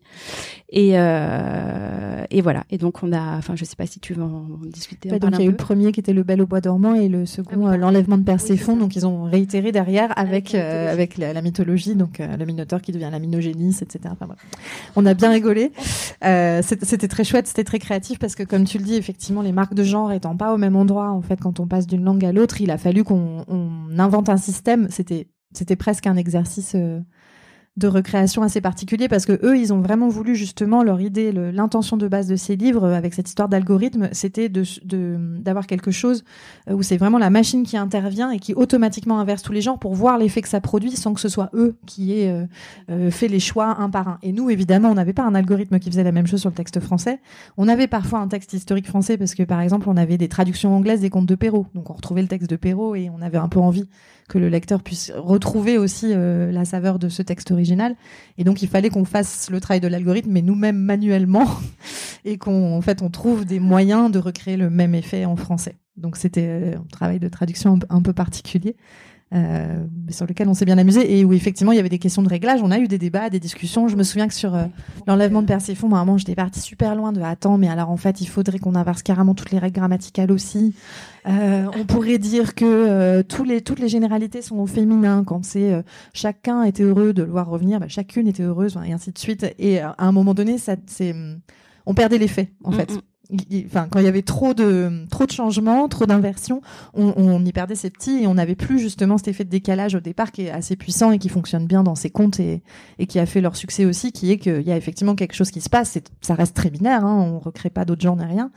[0.71, 2.65] Et et voilà.
[2.71, 3.37] Et donc, on a.
[3.37, 5.11] Enfin, je sais pas si tu veux en discuter.
[5.11, 6.61] en Ouais, donc il y a eu le premier qui était le Bel au bois
[6.61, 8.79] dormant et le second Ah oui, l'enlèvement de Perséphone.
[8.79, 13.19] donc ils ont réitéré derrière avec Avec la mythologie, donc euh, Minotaure qui devient la
[13.83, 14.15] etc.
[14.95, 15.73] On a bien rigolé.
[16.25, 19.53] Euh, c'était très chouette, c'était très créatif parce que comme tu le dis, effectivement, les
[19.53, 22.25] marques de genre étant pas au même endroit, en fait, quand on passe d'une langue
[22.25, 24.89] à l'autre, il a fallu qu'on on invente un système.
[24.91, 26.73] C'était c'était presque un exercice.
[26.75, 27.01] euh,
[27.77, 31.97] de recréation assez particulier parce que eux, ils ont vraiment voulu justement leur idée, l'intention
[31.97, 35.91] de base de ces livres euh, avec cette histoire d'algorithme, c'était de de- d'avoir quelque
[35.91, 36.25] chose
[36.71, 39.79] euh, où c'est vraiment la machine qui intervient et qui automatiquement inverse tous les genres
[39.79, 42.47] pour voir l'effet que ça produit sans que ce soit eux qui aient euh,
[42.91, 44.19] euh, fait les choix un par un.
[44.23, 46.55] Et nous, évidemment, on n'avait pas un algorithme qui faisait la même chose sur le
[46.55, 47.21] texte français.
[47.59, 50.75] On avait parfois un texte historique français parce que, par exemple, on avait des traductions
[50.75, 51.67] anglaises des contes de Perrault.
[51.75, 53.89] Donc, on retrouvait le texte de Perrault et on avait un peu envie
[54.29, 57.95] que le lecteur puisse retrouver aussi euh, la saveur de ce texte original.
[58.39, 61.47] Et donc, il fallait qu'on fasse le travail de l'algorithme, mais nous-mêmes manuellement,
[62.25, 65.77] et qu'on, en fait, on trouve des moyens de recréer le même effet en français.
[65.97, 68.77] Donc, c'était euh, un travail de traduction un, peu- un peu particulier.
[69.35, 72.23] Euh, sur lequel on s'est bien amusé et où effectivement il y avait des questions
[72.23, 72.61] de réglage.
[72.63, 73.89] On a eu des débats, des discussions.
[73.89, 74.67] Je me souviens que sur euh,
[75.09, 77.91] l'enlèvement de Perséphone, moi, à un moment, j'étais partie super loin de attends, mais alors
[77.91, 80.77] en fait, il faudrait qu'on inverse carrément toutes les règles grammaticales aussi.
[81.27, 85.45] Euh, on pourrait dire que euh, tous les, toutes les généralités sont au féminin quand
[85.45, 85.83] c'est euh,
[86.15, 89.45] chacun était heureux de le voir revenir, bah, chacune était heureuse et ainsi de suite.
[89.59, 91.13] Et à un moment donné, ça, c'est,
[91.85, 92.93] on perdait l'effet en Mm, fait.
[92.93, 93.01] mm.
[93.67, 96.61] Enfin, quand il y avait trop de trop de changements, trop d'inversions,
[96.95, 100.01] on, y perdait ses petits et on n'avait plus justement cet effet de décalage au
[100.01, 102.63] départ qui est assez puissant et qui fonctionne bien dans ces contes et,
[102.99, 105.51] et qui a fait leur succès aussi, qui est qu'il y a effectivement quelque chose
[105.51, 105.99] qui se passe.
[106.21, 108.51] Ça reste très binaire, hein, on recrée pas d'autres genres ni rien,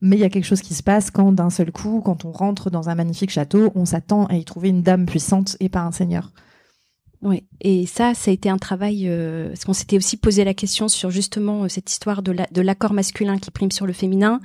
[0.00, 2.32] mais il y a quelque chose qui se passe quand d'un seul coup, quand on
[2.32, 5.82] rentre dans un magnifique château, on s'attend à y trouver une dame puissante et pas
[5.82, 6.32] un seigneur.
[7.22, 10.52] Oui, et ça, ça a été un travail euh, parce qu'on s'était aussi posé la
[10.52, 13.94] question sur justement euh, cette histoire de la- de l'accord masculin qui prime sur le
[13.94, 14.40] féminin,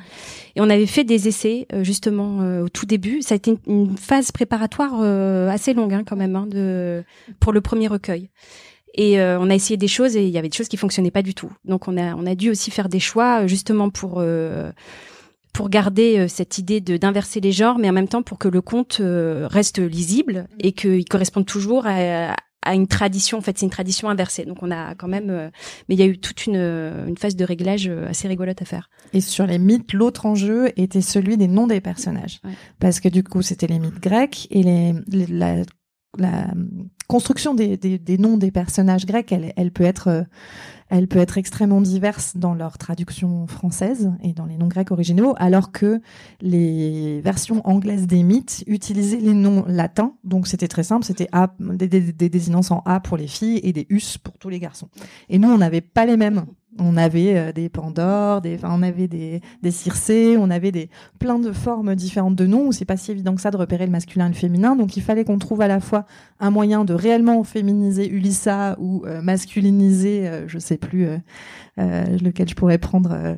[0.56, 3.22] et on avait fait des essais euh, justement euh, au tout début.
[3.22, 7.04] Ça a été une, phase préparatoire euh, assez longue hein, quand même hein, de
[7.40, 8.30] pour le premier recueil.
[8.94, 11.22] Et on a essayé des choses et il y avait des choses qui fonctionnaient pas
[11.22, 11.50] du tout.
[11.64, 14.22] Donc on a on a dû aussi faire des choix justement pour
[15.54, 19.02] pour garder cette idée d'inverser les genres, mais en même temps pour que le conte
[19.02, 23.38] reste lisible et qu'il corresponde toujours à, à une tradition.
[23.38, 24.46] En fait, c'est une tradition inversée.
[24.46, 25.50] Donc, on a quand même, euh,
[25.90, 28.62] mais il y a eu toute une, euh, une phase de réglage euh, assez rigolote
[28.62, 28.90] à faire.
[29.14, 32.40] Et sur les mythes, l'autre enjeu était celui des noms des personnages.
[32.44, 32.52] Ouais.
[32.80, 35.64] Parce que du coup, c'était les mythes grecs et les, les- la,
[36.18, 36.54] la
[37.08, 40.24] construction des, des, des noms des personnages grecs, elle, elle peut être, euh,
[40.92, 45.34] elle peut être extrêmement diverse dans leur traduction française et dans les noms grecs originaux,
[45.38, 46.02] alors que
[46.42, 50.16] les versions anglaises des mythes utilisaient les noms latins.
[50.26, 51.30] Donc c'était très simple, c'était
[51.60, 54.90] des, des désinences en A pour les filles et des us pour tous les garçons.
[55.30, 56.46] Et nous, on n'avait pas les mêmes.
[56.80, 59.72] On avait euh, des Pandores, enfin, on avait des, des
[60.38, 63.42] on avait des plein de formes différentes de noms où c'est pas si évident que
[63.42, 64.76] ça de repérer le masculin et le féminin.
[64.76, 66.06] Donc il fallait qu'on trouve à la fois
[66.40, 71.18] un moyen de réellement féminiser Ulissa ou euh, masculiniser, euh, je sais plus euh,
[71.82, 73.36] euh, lequel je pourrais prendre, euh,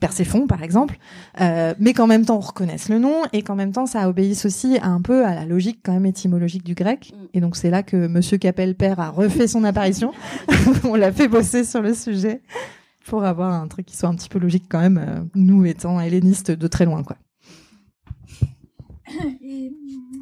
[0.00, 0.98] Perséphone par exemple,
[1.40, 4.44] euh, mais qu'en même temps on reconnaisse le nom et qu'en même temps ça obéisse
[4.44, 7.12] aussi un peu à la logique quand même étymologique du grec.
[7.12, 7.26] Mm.
[7.34, 10.12] Et donc c'est là que Monsieur Capel-Père a refait son apparition.
[10.84, 12.42] on l'a fait bosser sur le sujet
[13.06, 16.00] pour avoir un truc qui soit un petit peu logique quand même, euh, nous étant
[16.00, 17.16] hellénistes de très loin, quoi.
[19.40, 19.72] Et,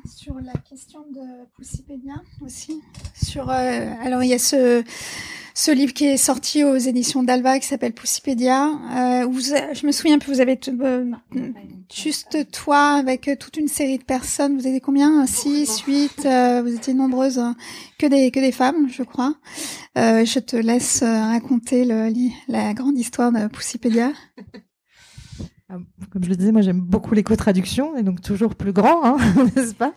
[0.07, 2.81] sur la question de Poussipédia aussi.
[3.15, 4.85] Sur, euh, alors il y a ce,
[5.55, 8.67] ce livre qui est sorti aux éditions d'Alva qui s'appelle Poussipédia.
[8.67, 11.13] Euh, vous, je me souviens plus, vous avez euh,
[11.95, 14.59] juste toi avec toute une série de personnes.
[14.59, 15.27] Vous étiez combien?
[15.27, 16.27] Six, huit.
[16.27, 17.55] Euh, vous étiez nombreuses, hein.
[17.99, 19.37] que des que des femmes, je crois.
[19.95, 22.11] Je te laisse raconter le,
[22.49, 24.13] la grande histoire de Poussipédia.
[25.75, 25.79] Ah,
[26.11, 29.16] comme je le disais, moi j'aime beaucoup l'éco-traduction, et donc toujours plus grand, hein,
[29.57, 29.93] n'est-ce pas?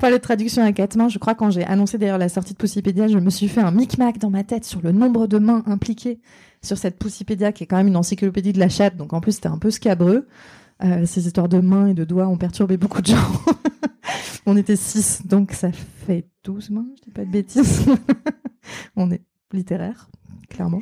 [0.00, 1.08] Pas les traductions à quatre mains.
[1.08, 3.70] Je crois quand j'ai annoncé d'ailleurs la sortie de Poussipédia, je me suis fait un
[3.70, 6.18] micmac dans ma tête sur le nombre de mains impliquées
[6.62, 9.32] sur cette Poussipédia, qui est quand même une encyclopédie de la chatte, donc en plus
[9.32, 10.26] c'était un peu scabreux.
[10.82, 13.32] Euh, ces histoires de mains et de doigts ont perturbé beaucoup de gens.
[14.46, 17.84] On était six, donc ça fait douze mains, je dis pas de bêtises.
[18.96, 19.22] On est
[19.52, 20.08] littéraire,
[20.48, 20.80] clairement.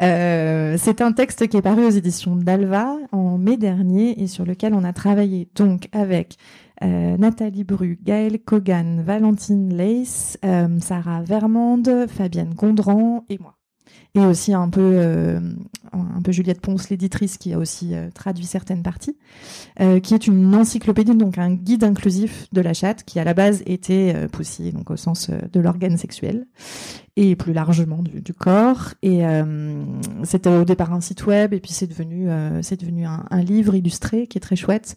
[0.00, 4.44] Euh, c'est un texte qui est paru aux éditions d'Alva en mai dernier et sur
[4.44, 6.36] lequel on a travaillé donc avec
[6.82, 13.56] euh, Nathalie Bru, Gaëlle Kogan, Valentine Leis, euh, Sarah Vermande, Fabienne Gondran et moi
[14.14, 15.40] et aussi un peu euh,
[15.94, 19.16] un peu Juliette Ponce l'éditrice qui a aussi euh, traduit certaines parties
[19.80, 23.34] euh, qui est une encyclopédie donc un guide inclusif de la chatte qui à la
[23.34, 26.46] base était euh, poussé donc au sens de l'organe sexuel
[27.16, 28.94] et plus largement du, corps.
[29.02, 29.22] Et
[30.24, 32.28] c'était au départ un site web et puis c'est devenu
[32.62, 34.96] c'est devenu un, livre illustré qui est très chouette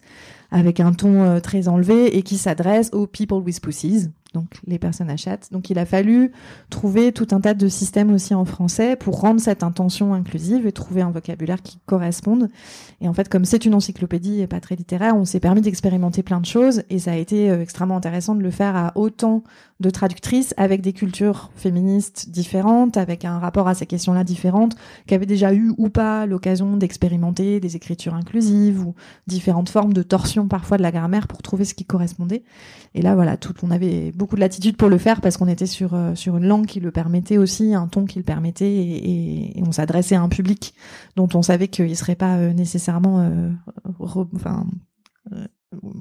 [0.50, 5.10] avec un ton très enlevé et qui s'adresse aux people with pussies donc les personnes
[5.10, 5.48] à chatte.
[5.52, 6.32] Donc il a fallu
[6.70, 10.72] trouver tout un tas de systèmes aussi en français pour rendre cette intention inclusive et
[10.72, 12.48] trouver un vocabulaire qui corresponde.
[13.00, 16.22] Et en fait, comme c'est une encyclopédie et pas très littéraire, on s'est permis d'expérimenter
[16.22, 19.42] plein de choses et ça a été euh, extrêmement intéressant de le faire à autant
[19.80, 24.74] de traductrices avec des cultures féministes différentes, avec un rapport à ces questions-là différentes,
[25.06, 28.94] qui avaient déjà eu ou pas l'occasion d'expérimenter des écritures inclusives ou
[29.26, 32.44] différentes formes de torsion parfois de la grammaire pour trouver ce qui correspondait.
[32.94, 35.66] Et là, voilà, tout, on avait beaucoup de latitude pour le faire parce qu'on était
[35.66, 39.62] sur euh, sur une langue qui le permettait aussi, un ton qui le permettait, et,
[39.66, 40.74] on s'adressait à un public
[41.16, 43.50] dont on savait qu'il serait pas euh, nécessairement, euh,
[44.34, 44.66] enfin,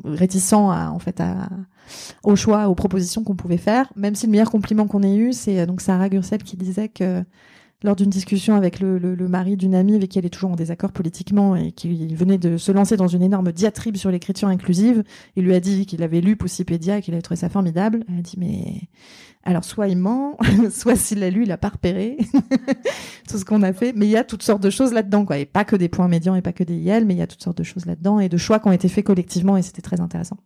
[0.05, 1.21] réticent à, en fait
[2.23, 3.91] au choix, aux propositions qu'on pouvait faire.
[3.95, 7.23] Même si le meilleur compliment qu'on ait eu, c'est donc Sarah Gursel qui disait que
[7.84, 10.91] lors d'une discussion avec le, mari d'une amie avec qui elle est toujours en désaccord
[10.91, 15.03] politiquement et qui venait de se lancer dans une énorme diatribe sur l'écriture inclusive,
[15.36, 18.03] il lui a dit qu'il avait lu Poussipédia et qu'il avait trouvé ça formidable.
[18.09, 18.82] Elle a dit mais
[19.43, 20.38] alors soit il ment,
[20.71, 22.17] soit s'il l'a lu, il a pas repéré
[23.30, 23.93] tout ce qu'on a fait.
[23.95, 25.38] Mais il y a toutes sortes de choses là-dedans, quoi.
[25.38, 27.28] Et pas que des points médians et pas que des IL, mais il y a
[27.28, 29.82] toutes sortes de choses là-dedans et de choix qui ont été faits collectivement et c'était
[29.82, 30.38] très intéressant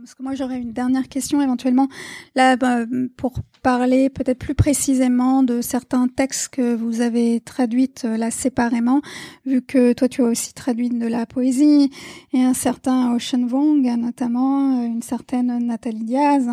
[0.00, 1.88] parce que moi j'aurais une dernière question éventuellement
[2.36, 2.84] là bah,
[3.16, 9.00] pour parler peut-être plus précisément de certains textes que vous avez traduits euh, là séparément,
[9.44, 11.90] vu que toi tu as aussi traduit de la poésie
[12.32, 16.48] et un certain Ocean Wong notamment, euh, une certaine Nathalie Diaz,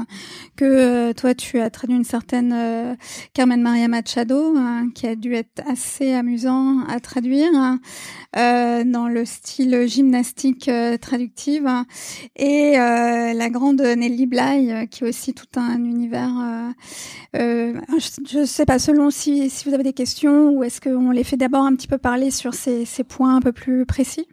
[0.55, 2.97] que euh, toi tu as traduit une certaine
[3.33, 7.79] Carmen Maria Machado, hein, qui a dû être assez amusant à traduire hein,
[8.35, 10.69] dans le style gymnastique
[11.01, 11.69] traductive
[12.35, 16.73] et la grande Nelly Bly, euh, qui est aussi tout un univers.
[17.35, 17.81] Euh, euh,
[18.27, 21.23] je ne sais pas, selon si, si vous avez des questions ou est-ce qu'on les
[21.23, 24.27] fait d'abord un petit peu parler sur ces, ces points un peu plus précis?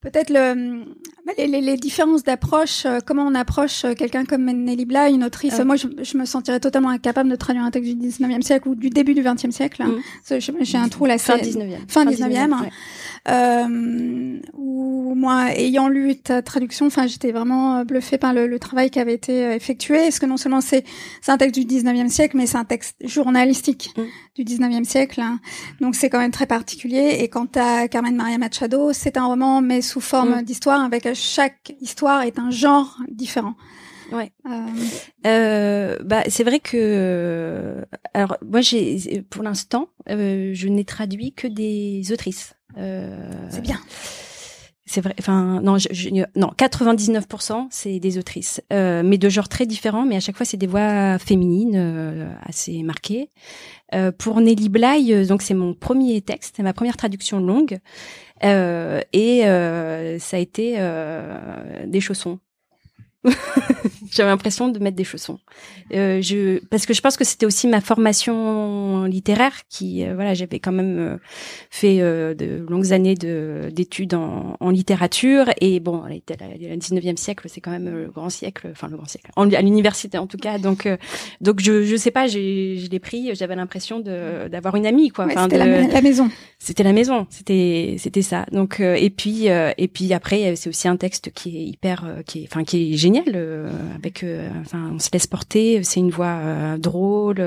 [0.00, 0.82] Peut-être le,
[1.24, 5.60] bah, les, les, différences d'approche, comment on approche quelqu'un comme Nelly Bly, une autrice.
[5.60, 8.74] Moi, je, je, me sentirais totalement incapable de traduire un texte du 19e siècle ou
[8.74, 9.84] du début du 20e siècle.
[9.84, 10.40] Mmh.
[10.62, 11.18] J'ai un trou là.
[11.18, 11.76] Fin 19e.
[11.86, 12.68] Fin 19e.
[13.28, 18.90] Euh, où moi, ayant lu ta traduction, enfin, j'étais vraiment bluffée par le, le, travail
[18.90, 19.96] qui avait été effectué.
[19.98, 20.84] Est-ce que non seulement c'est
[21.28, 24.02] un texte du 19e siècle, mais c'est un texte journalistique mm.
[24.34, 25.20] du 19e siècle.
[25.20, 25.38] Hein.
[25.80, 27.18] Donc c'est quand même très particulier.
[27.20, 30.42] Et quant à Carmen Maria Machado, c'est un roman, mais sous forme mm.
[30.42, 33.54] d'histoire, avec chaque histoire est un genre différent.
[34.12, 34.32] Ouais.
[34.46, 34.66] Euh...
[35.26, 37.84] Euh, bah c'est vrai que
[38.14, 42.54] alors moi j'ai pour l'instant euh, je n'ai traduit que des autrices.
[42.78, 43.78] Euh, c'est bien.
[44.84, 45.14] C'est vrai.
[45.18, 50.04] Enfin, non, je, je, non, 99% c'est des autrices, euh, mais de genres très différents.
[50.04, 53.30] Mais à chaque fois, c'est des voix féminines euh, assez marquées.
[53.94, 57.78] Euh, pour Nelly Bly, euh, donc c'est mon premier texte, c'est ma première traduction longue,
[58.44, 59.42] euh, et
[60.18, 60.78] ça a été
[61.86, 62.38] des chaussons.
[64.10, 65.38] J'avais l'impression de mettre des chaussons.
[65.94, 70.34] Euh, je, parce que je pense que c'était aussi ma formation littéraire qui, euh, voilà,
[70.34, 71.16] j'avais quand même euh,
[71.70, 77.46] fait euh, de longues années de d'études en, en, littérature et bon, le 19e siècle,
[77.48, 80.36] c'est quand même le grand siècle, enfin le grand siècle, en, à l'université en tout
[80.36, 80.58] cas.
[80.58, 80.88] Donc,
[81.40, 85.26] donc je, je sais pas, je l'ai pris, j'avais l'impression de d'avoir une amie quoi.
[85.26, 86.28] Ouais, c'était la, la, maison.
[86.58, 88.46] C'était la maison, c'était c'était ça.
[88.52, 92.48] Donc et puis et puis après, c'est aussi un texte qui est hyper, qui est,
[92.50, 93.70] enfin qui est génial génial.
[93.94, 94.24] avec,
[94.60, 95.82] enfin, on se laisse porter.
[95.84, 97.42] C'est une voix drôle.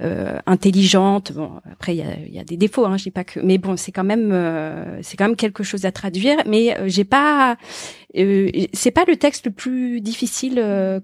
[0.00, 1.32] Euh, intelligente.
[1.32, 3.58] Bon, après il y a, y a, des défauts, hein, je dis pas que, mais
[3.58, 6.38] bon, c'est quand même euh, c'est quand même quelque chose à traduire.
[6.46, 7.58] Mais euh, j'ai pas,
[8.14, 10.54] c'est pas le texte le plus difficile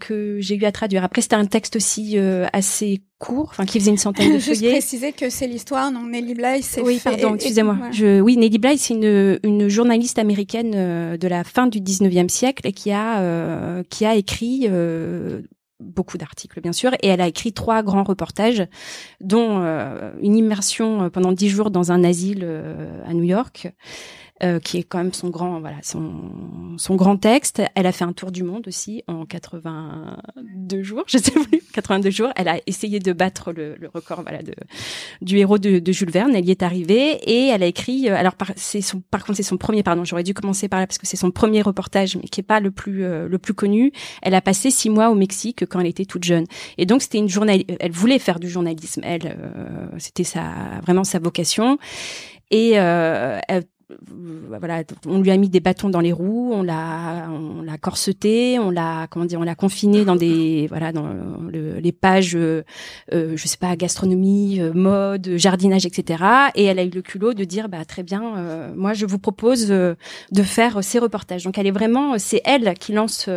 [0.00, 1.04] que j'ai eu à traduire.
[1.04, 2.16] Après c'était un texte aussi
[2.54, 4.54] assez court, enfin qui faisait une centaine de feuillets.
[4.54, 5.92] Juste préciser que c'est l'histoire.
[5.92, 7.76] Donc Nelly Bly, c'est oui, pardon, excusez-moi.
[7.92, 10.70] Je, oui, Nelly Bly, c'est une, une journaliste américaine
[11.18, 14.66] de la fin du 19e siècle et qui a qui a écrit
[15.80, 18.66] beaucoup d'articles bien sûr, et elle a écrit trois grands reportages,
[19.20, 23.72] dont euh, une immersion euh, pendant dix jours dans un asile euh, à New York,
[24.42, 27.60] euh, qui est quand même son grand, voilà, son, son grand texte.
[27.74, 32.10] Elle a fait un tour du monde aussi en 82 jours, je sais plus, 82
[32.10, 32.28] jours.
[32.36, 34.54] Elle a essayé de battre le, le record, voilà, de,
[35.22, 36.36] du héros de, de, Jules Verne.
[36.36, 38.08] Elle y est arrivée et elle a écrit.
[38.08, 40.86] Euh, alors, c'est son, par contre, c'est son premier, pardon, j'aurais dû commencer par là
[40.86, 43.54] parce que c'est son premier reportage, mais qui est pas le plus, euh, le plus
[43.54, 43.92] connu.
[44.22, 46.44] Elle a passé six mois au Mexique quand elle était toute jeune.
[46.76, 49.00] Et donc, c'était une journal, elle voulait faire du journalisme.
[49.04, 49.36] Elle,
[49.98, 51.78] c'était sa, vraiment sa vocation.
[52.50, 53.40] Et euh,
[54.60, 58.58] voilà, on lui a mis des bâtons dans les roues, on l'a, on l'a corseté,
[58.58, 61.08] on l'a, comment dire, on l'a confiné dans des, voilà, dans
[61.50, 62.64] les pages, euh,
[63.14, 66.22] euh, je sais pas, gastronomie, euh, mode, jardinage, etc.
[66.54, 69.18] Et elle a eu le culot de dire, bah très bien, euh, moi je vous
[69.18, 69.96] propose de
[70.42, 71.44] faire ces reportages.
[71.44, 73.30] Donc elle est vraiment, c'est elle qui lance,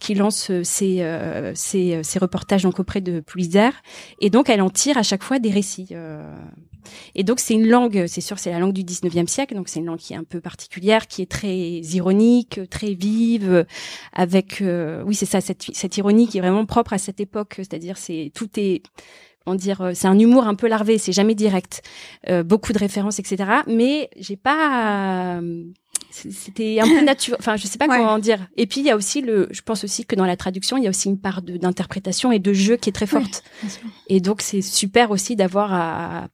[0.00, 3.70] qui lance ces, ces, ces reportages donc auprès de Pulitzer,
[4.20, 5.94] et donc elle en tire à chaque fois des récits.
[7.14, 9.80] Et donc c'est une langue, c'est sûr, c'est la langue du 19e siècle, donc c'est
[9.80, 13.66] une langue qui est un peu particulière, qui est très ironique, très vive,
[14.12, 17.54] avec, euh, oui, c'est ça, cette, cette ironie qui est vraiment propre à cette époque,
[17.58, 18.82] c'est-à-dire c'est tout est
[19.48, 21.82] on dire euh, c'est un humour un peu larvé, c'est jamais direct,
[22.28, 23.44] euh, beaucoup de références, etc.
[23.68, 25.40] Mais j'ai pas
[26.10, 28.48] c'était un peu naturel enfin je sais pas comment dire.
[28.56, 30.84] Et puis il y a aussi le je pense aussi que dans la traduction il
[30.84, 33.42] y a aussi une part d'interprétation et de jeu qui est très forte.
[34.08, 36.28] et donc c'est super aussi d'avoir à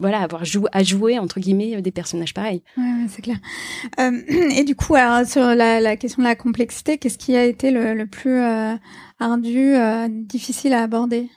[0.00, 2.62] voilà, avoir joué à jouer entre guillemets euh, des personnages pareils.
[2.76, 3.36] Ouais, ouais c'est clair.
[4.00, 4.20] Euh,
[4.56, 7.70] et du coup, alors, sur la, la, question de la complexité, qu'est-ce qui a été
[7.70, 8.74] le, le plus euh,
[9.20, 11.28] ardu, euh, difficile à aborder?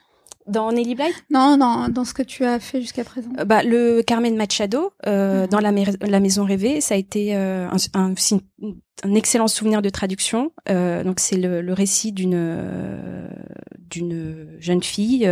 [0.46, 3.30] Dans Nelly Bly Non, non, dans ce que tu as fait jusqu'à présent.
[3.40, 7.70] Euh, bah, le Carmen Machado, euh, dans la, la, Maison rêvée, ça a été un,
[7.94, 8.14] un,
[9.04, 10.52] un, excellent souvenir de traduction.
[10.68, 13.30] donc c'est le, le, récit d'une
[13.90, 15.30] d'une jeune fille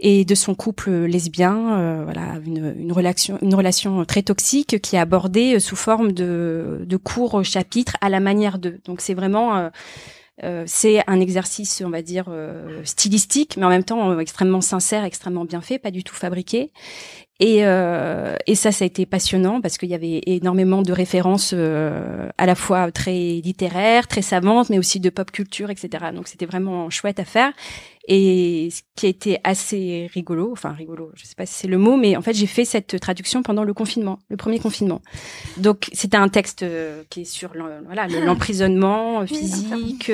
[0.00, 4.98] et de son couple lesbien, euh, voilà, une, relation, une relation très toxique qui est
[4.98, 8.80] abordée euh, sous forme de, courts chapitres à la manière de.
[8.84, 9.70] Donc c'est vraiment
[10.42, 12.32] euh, c'est un exercice, on va dire,
[12.84, 16.72] stylistique, mais en même temps extrêmement sincère, extrêmement bien fait, pas du tout fabriqué.
[17.40, 22.46] Et, et ça, ça a été passionnant parce qu'il y avait énormément de références à
[22.46, 26.06] la fois très littéraires, très savantes, mais aussi de pop culture, etc.
[26.14, 27.52] Donc c'était vraiment chouette à faire.
[28.12, 31.78] Et ce qui a été assez rigolo, enfin rigolo, je sais pas si c'est le
[31.78, 35.00] mot, mais en fait j'ai fait cette traduction pendant le confinement, le premier confinement.
[35.58, 37.52] Donc c'était un texte euh, qui est sur
[37.86, 40.10] voilà l'emprisonnement physique,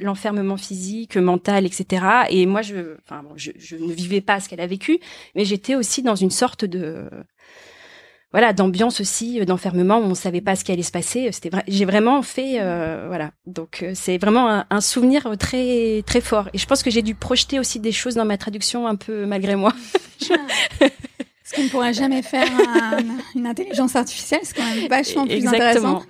[0.00, 2.06] l'enfermement physique, mental, etc.
[2.30, 4.98] Et moi je, enfin je, je ne vivais pas ce qu'elle a vécu,
[5.34, 7.04] mais j'étais aussi dans une sorte de
[8.34, 11.48] voilà d'ambiance aussi euh, d'enfermement où on savait pas ce qui allait se passer c'était
[11.48, 13.30] vrai j'ai vraiment fait euh, voilà.
[13.46, 16.48] Donc euh, c'est vraiment un, souvenir très très fort.
[16.52, 19.26] Et je pense que j'ai dû projeter aussi des choses dans ma traduction un peu
[19.26, 19.72] malgré moi.
[20.30, 20.86] Ah.
[21.44, 22.46] Ce qu'on ne pourra jamais faire
[23.34, 26.02] une intelligence artificielle, c'est quand même vachement plus intéressant.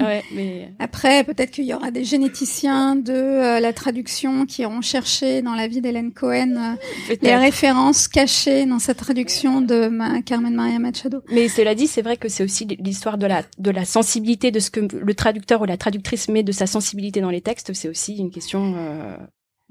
[0.00, 0.72] Ouais, mais...
[0.78, 5.54] Après, peut-être qu'il y aura des généticiens de euh, la traduction qui auront cherché dans
[5.54, 6.76] la vie d'Hélène Cohen
[7.10, 11.22] euh, les références cachées dans cette traduction de ma Carmen Maria Machado.
[11.30, 14.60] Mais cela dit, c'est vrai que c'est aussi l'histoire de la de la sensibilité de
[14.60, 17.72] ce que le traducteur ou la traductrice met de sa sensibilité dans les textes.
[17.74, 19.16] C'est aussi une question euh,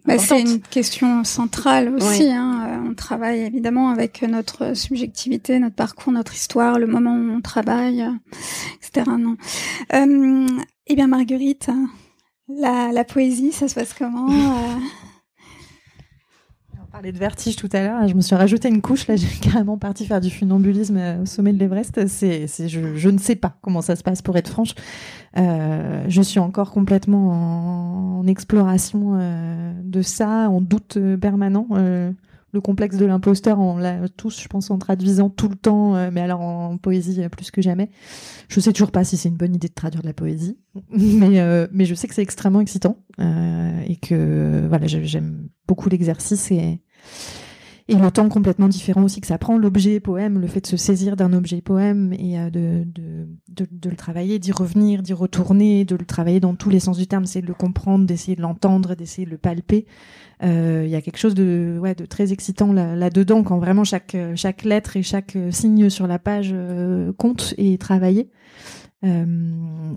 [0.07, 2.31] bah, c'est une question centrale aussi.
[2.31, 2.65] Hein.
[2.65, 7.41] Euh, on travaille évidemment avec notre subjectivité, notre parcours, notre histoire, le moment où on
[7.41, 8.11] travaille, euh,
[8.77, 9.05] etc.
[9.19, 9.35] Non.
[9.93, 10.47] Euh,
[10.87, 11.69] eh bien, Marguerite,
[12.47, 14.29] la, la, poésie, ça se passe comment
[16.97, 18.07] euh On parlait de vertige tout à l'heure.
[18.07, 19.07] Je me suis rajouté une couche.
[19.07, 22.07] Là, j'ai carrément parti faire du funambulisme au sommet de l'Everest.
[22.07, 24.73] C'est, je, ne sais pas comment ça se passe, pour être franche.
[25.37, 31.67] Euh, je suis encore complètement en, exploration euh, de ça, en doute euh, permanent.
[32.53, 36.21] le complexe de l'imposteur, on l'a tous, je pense, en traduisant tout le temps, mais
[36.21, 37.89] alors en, poésie plus que jamais.
[38.47, 40.57] Je sais toujours pas si c'est une bonne idée de traduire de la poésie,
[40.91, 46.81] mais mais je sais que c'est extrêmement excitant et que voilà, j'aime beaucoup l'exercice et
[47.89, 50.75] et le temps complètement différent aussi que ça prend, l'objet poème, le fait de se
[50.75, 55.85] saisir d'un objet poème et euh, de, de, de, le travailler, d'y revenir, d'y retourner,
[55.85, 58.41] de le travailler dans tous les sens du terme, c'est de le comprendre, d'essayer de
[58.41, 59.85] l'entendre, d'essayer de le palper.
[60.43, 64.17] Euh, il y a quelque chose de, ouais, de très excitant là-dedans quand vraiment chaque,
[64.35, 68.29] chaque lettre et chaque signe sur la page euh, compte et est travaillé.
[69.05, 69.93] Euh,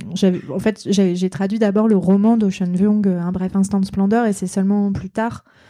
[0.49, 4.33] en fait, j'ai traduit d'abord le roman d'Ocean Vuong, Un bref instant de splendeur, et
[4.33, 5.70] c'est seulement plus tard euh,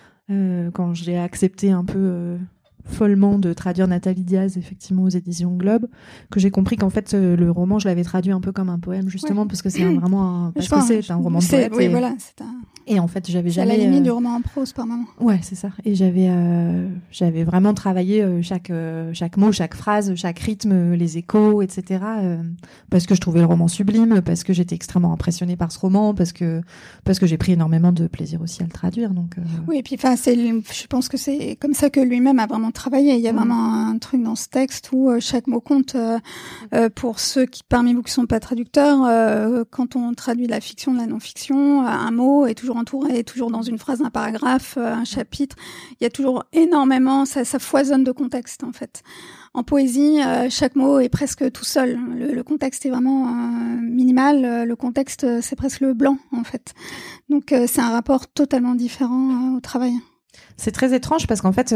[0.72, 2.38] quand j'ai accepté un peu euh,
[2.84, 5.86] follement de traduire Nathalie Diaz effectivement aux éditions Globe
[6.30, 8.78] que j'ai compris qu'en fait euh, le roman je l'avais traduit un peu comme un
[8.78, 11.88] poème justement parce que c'est vraiment un, parce que c'est un roman de poète oui,
[11.88, 12.54] voilà, c'est un
[12.90, 13.74] et en fait, j'avais jamais.
[13.74, 15.06] à la limite du roman en prose par moment.
[15.20, 15.70] Ouais, c'est ça.
[15.84, 20.94] Et j'avais, euh, j'avais vraiment travaillé euh, chaque euh, chaque mot, chaque phrase, chaque rythme,
[20.94, 22.00] les échos, etc.
[22.90, 26.14] parce que je trouvais le roman sublime, parce que j'étais extrêmement impressionnée par ce roman,
[26.14, 26.62] parce que
[27.04, 29.10] parce que j'ai pris énormément de plaisir aussi à le traduire.
[29.10, 29.36] Donc.
[29.68, 32.69] Oui, et puis enfin, c'est, je pense que c'est comme ça que lui-même a vraiment
[32.70, 33.14] travaillé.
[33.14, 35.96] Il y a vraiment un truc dans ce texte où chaque mot compte.
[36.94, 40.92] pour ceux qui parmi vous qui sont pas traducteurs, quand on traduit de la fiction,
[40.92, 44.94] de la non-fiction, un mot est toujours entouré, toujours dans une phrase, un paragraphe, euh,
[44.94, 45.56] un chapitre.
[46.00, 49.02] Il y a toujours énormément, ça, ça foisonne de contexte en fait.
[49.52, 51.98] En poésie, euh, chaque mot est presque tout seul.
[52.16, 54.64] Le, contexte est vraiment euh, minimal.
[54.64, 56.72] Le contexte, c'est presque le blanc en fait.
[57.28, 59.94] Donc c'est un rapport totalement différent au travail.
[60.56, 61.74] C'est très étrange parce qu'en fait,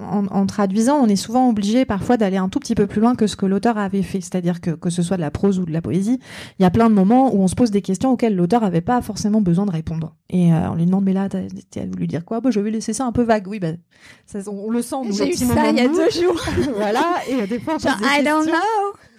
[0.00, 3.26] en, traduisant, on est souvent obligé parfois d'aller un tout petit peu plus loin que
[3.26, 4.20] ce que l'auteur avait fait.
[4.20, 6.18] C'est-à-dire que que ce soit de la prose ou de la poésie,
[6.58, 8.80] il y a plein de moments où on se pose des questions auxquelles l'auteur avait
[8.80, 10.16] pas forcément besoin de répondre.
[10.28, 12.40] Et euh, on lui demande mais là, t'as voulu dire quoi?
[12.40, 13.46] Bah, je vais laisser ça un peu vague.
[13.48, 13.72] Oui, bah,
[14.26, 14.96] ça, on, le sent.
[15.10, 16.40] J'ai eu ça il y a deux jours.
[16.76, 17.16] voilà.
[17.28, 19.09] Et des fois, Genre, I don't know.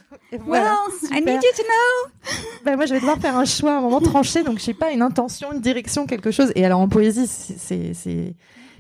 [0.45, 0.64] Well,
[1.12, 2.34] I need you to know.
[2.66, 4.91] ben moi, je vais devoir faire un choix, un moment tranché, donc je sais pas
[4.91, 6.51] une intention, une direction, quelque chose.
[6.55, 7.93] Et alors en poésie, c'est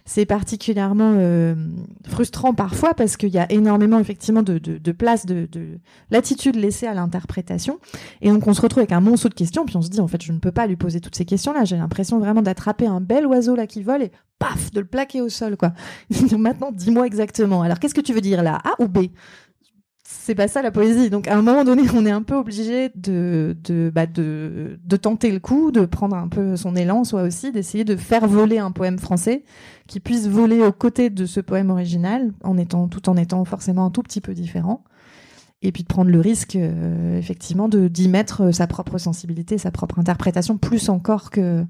[0.05, 1.55] c'est particulièrement euh,
[2.07, 5.79] frustrant parfois parce qu'il y a énormément effectivement de, de, de place, de, de
[6.09, 7.79] latitude laissée à l'interprétation.
[8.21, 10.07] Et donc on se retrouve avec un monceau de questions, puis on se dit en
[10.07, 11.65] fait je ne peux pas lui poser toutes ces questions-là.
[11.65, 15.21] J'ai l'impression vraiment d'attraper un bel oiseau là qui vole et paf de le plaquer
[15.21, 15.73] au sol quoi.
[16.37, 17.61] Maintenant dis-moi exactement.
[17.61, 19.07] Alors qu'est-ce que tu veux dire là A ou B?
[20.19, 21.09] C'est pas ça la poésie.
[21.09, 25.71] Donc à un moment donné, on est un peu obligé bah, de tenter le coup,
[25.71, 29.43] de prendre un peu son élan, soit aussi d'essayer de faire voler un poème français
[29.87, 33.85] qui puisse voler aux côtés de ce poème original, en étant tout en étant forcément
[33.85, 34.83] un tout petit peu différent.
[35.63, 39.99] Et puis de prendre le risque, euh, effectivement, d'y mettre sa propre sensibilité, sa propre
[39.99, 41.63] interprétation, plus encore que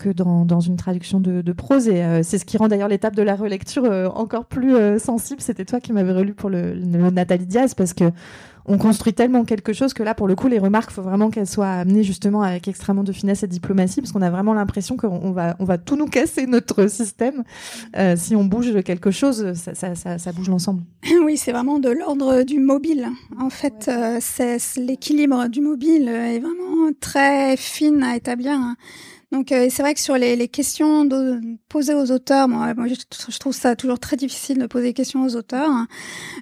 [0.00, 1.86] que dans, dans une traduction de, de prose.
[1.88, 4.98] Et euh, c'est ce qui rend d'ailleurs l'étape de la relecture euh, encore plus euh,
[4.98, 5.40] sensible.
[5.40, 8.04] C'était toi qui m'avais relu pour le, le, Nathalie Diaz parce que
[8.66, 11.48] on construit tellement quelque chose que là, pour le coup, les remarques, faut vraiment qu'elles
[11.48, 14.96] soient amenées justement avec extrêmement de finesse et de diplomatie, parce qu'on a vraiment l'impression
[14.96, 17.42] qu'on va, on va tout nous casser notre système.
[18.16, 20.82] si on bouge quelque chose, ça, ça, ça, ça bouge l'ensemble.
[21.24, 23.08] Oui, c'est vraiment de l'ordre du mobile.
[23.40, 23.90] En fait,
[24.20, 28.58] c'est l'équilibre du mobile est vraiment très fine à établir.
[29.32, 31.08] Donc euh, c'est vrai que sur les, les questions
[31.68, 35.36] posées aux auteurs, moi, je, trouve ça toujours très difficile de poser des questions aux
[35.36, 35.86] auteurs, hein.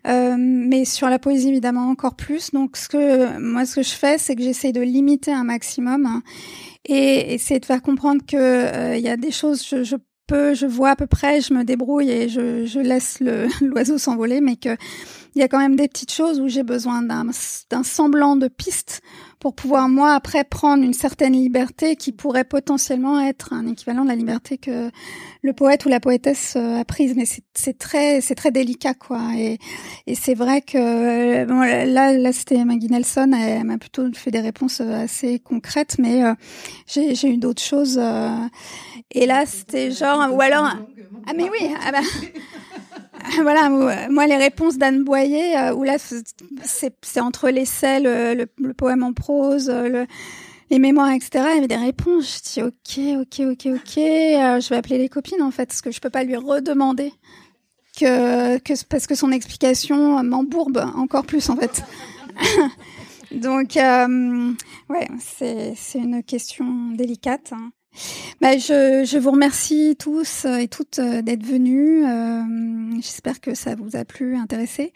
[0.07, 2.51] euh, mais sur la poésie évidemment encore plus.
[2.53, 6.07] Donc ce que moi ce que je fais, c'est que j'essaie de limiter un maximum
[6.07, 6.23] hein,
[6.87, 10.55] et essayer de faire comprendre que euh, il y a des choses je, je peux,
[10.55, 13.21] je vois à peu près, je me débrouille et je, je laisse
[13.61, 14.77] l'oiseau s'envoler, mais que
[15.35, 19.03] il y a quand même des petites choses où j'ai besoin d'un semblant de piste
[19.41, 24.09] pour pouvoir moi après prendre une certaine liberté qui pourrait potentiellement être un équivalent de
[24.09, 24.91] la liberté que
[25.43, 27.15] le poète ou la poétesse euh, a prise.
[27.17, 29.21] Mais c'est très c'est très délicat quoi.
[29.37, 29.59] Et,
[30.07, 33.31] et c'est vrai que bon, là là c'était Maggie Nelson.
[33.33, 35.97] Elle, m'a plutôt fait des réponses euh, assez concrètes.
[35.99, 36.35] Mais euh,
[36.87, 38.01] j'ai eu d'autres choses
[39.11, 40.75] et là c'était genre ou alors
[41.27, 41.99] ah mais oui ah bah
[43.43, 49.03] voilà, moi les réponses d'Anne Boyer, euh, où là c'est entre l'essai, le, le, poème
[49.03, 50.07] en prose, euh, le,
[50.71, 51.31] les mémoires, etc.
[51.35, 52.43] Il y avait des réponses.
[52.45, 53.99] Je dis ok, ok, ok, ok.
[53.99, 57.13] Euh, je vais appeler les copines en fait, parce que je peux pas lui redemander
[57.99, 61.83] que, parce que son explication m'embourbe encore plus en fait.
[63.33, 67.53] Donc ouais, c'est c'est une question délicate.
[67.53, 67.71] Hein.
[68.41, 72.05] Bah, je, vous remercie tous et toutes euh, d'être venus.
[72.07, 72.43] Euh,
[73.01, 74.93] J'espère que ça vous a plu, intéressé.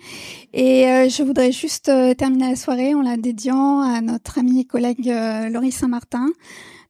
[0.53, 4.61] Et euh, je voudrais juste euh, terminer la soirée en la dédiant à notre amie
[4.61, 5.13] et collègue
[5.51, 6.29] Laurie Saint-Martin,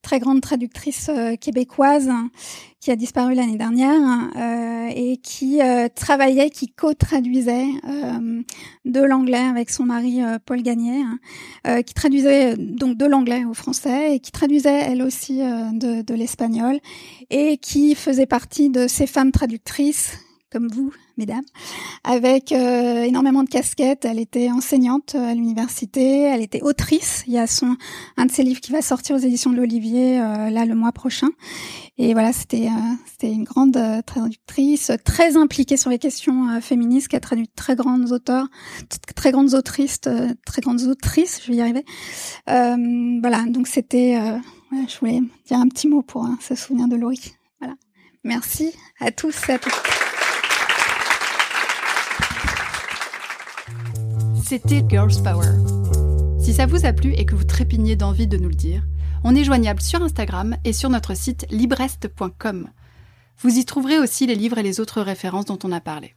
[0.02, 2.10] très grande traductrice québécoise
[2.82, 4.00] qui a disparu l'année dernière
[4.36, 8.42] euh, et qui euh, travaillait, qui co-traduisait euh,
[8.84, 11.00] de l'anglais avec son mari Paul Gagné,
[11.64, 16.14] hein, qui traduisait donc de l'anglais au français et qui traduisait elle aussi de, de
[16.14, 16.80] l'espagnol
[17.30, 20.18] et qui faisait partie de ces femmes traductrices
[20.52, 21.44] comme vous, mesdames,
[22.04, 24.04] avec euh, énormément de casquettes.
[24.04, 27.24] Elle était enseignante à l'université, elle était autrice.
[27.26, 27.46] Il y a
[28.18, 30.92] un de ses livres qui va sortir aux éditions de l'Olivier euh, là le mois
[30.92, 31.28] prochain.
[31.96, 37.16] Et voilà, c'était euh, c'était une grande traductrice, très impliquée sur les questions féministes, qui
[37.16, 38.46] a traduit très grandes auteurs,
[39.16, 41.40] très grandes autrices, très grandes autrices.
[41.44, 41.84] Je vais y arriver.
[42.46, 44.18] voilà, donc c'était.
[44.72, 47.34] je voulais dire un petit mot pour se souvenir de Laurie.
[47.60, 47.74] Voilà.
[48.24, 50.11] Merci à tous à toutes.
[54.44, 55.48] C'était Girls Power.
[56.40, 58.84] Si ça vous a plu et que vous trépignez d'envie de nous le dire,
[59.24, 62.68] on est joignable sur Instagram et sur notre site librest.com.
[63.38, 66.14] Vous y trouverez aussi les livres et les autres références dont on a parlé.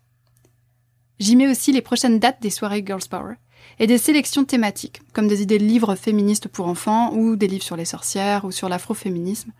[1.19, 3.35] J'y mets aussi les prochaines dates des soirées Girls Power
[3.79, 7.63] et des sélections thématiques, comme des idées de livres féministes pour enfants ou des livres
[7.63, 9.51] sur les sorcières ou sur l'afroféminisme,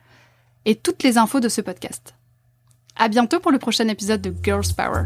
[0.66, 2.16] et toutes les infos de ce podcast.
[2.96, 5.04] À bientôt pour le prochain épisode de Girls Power.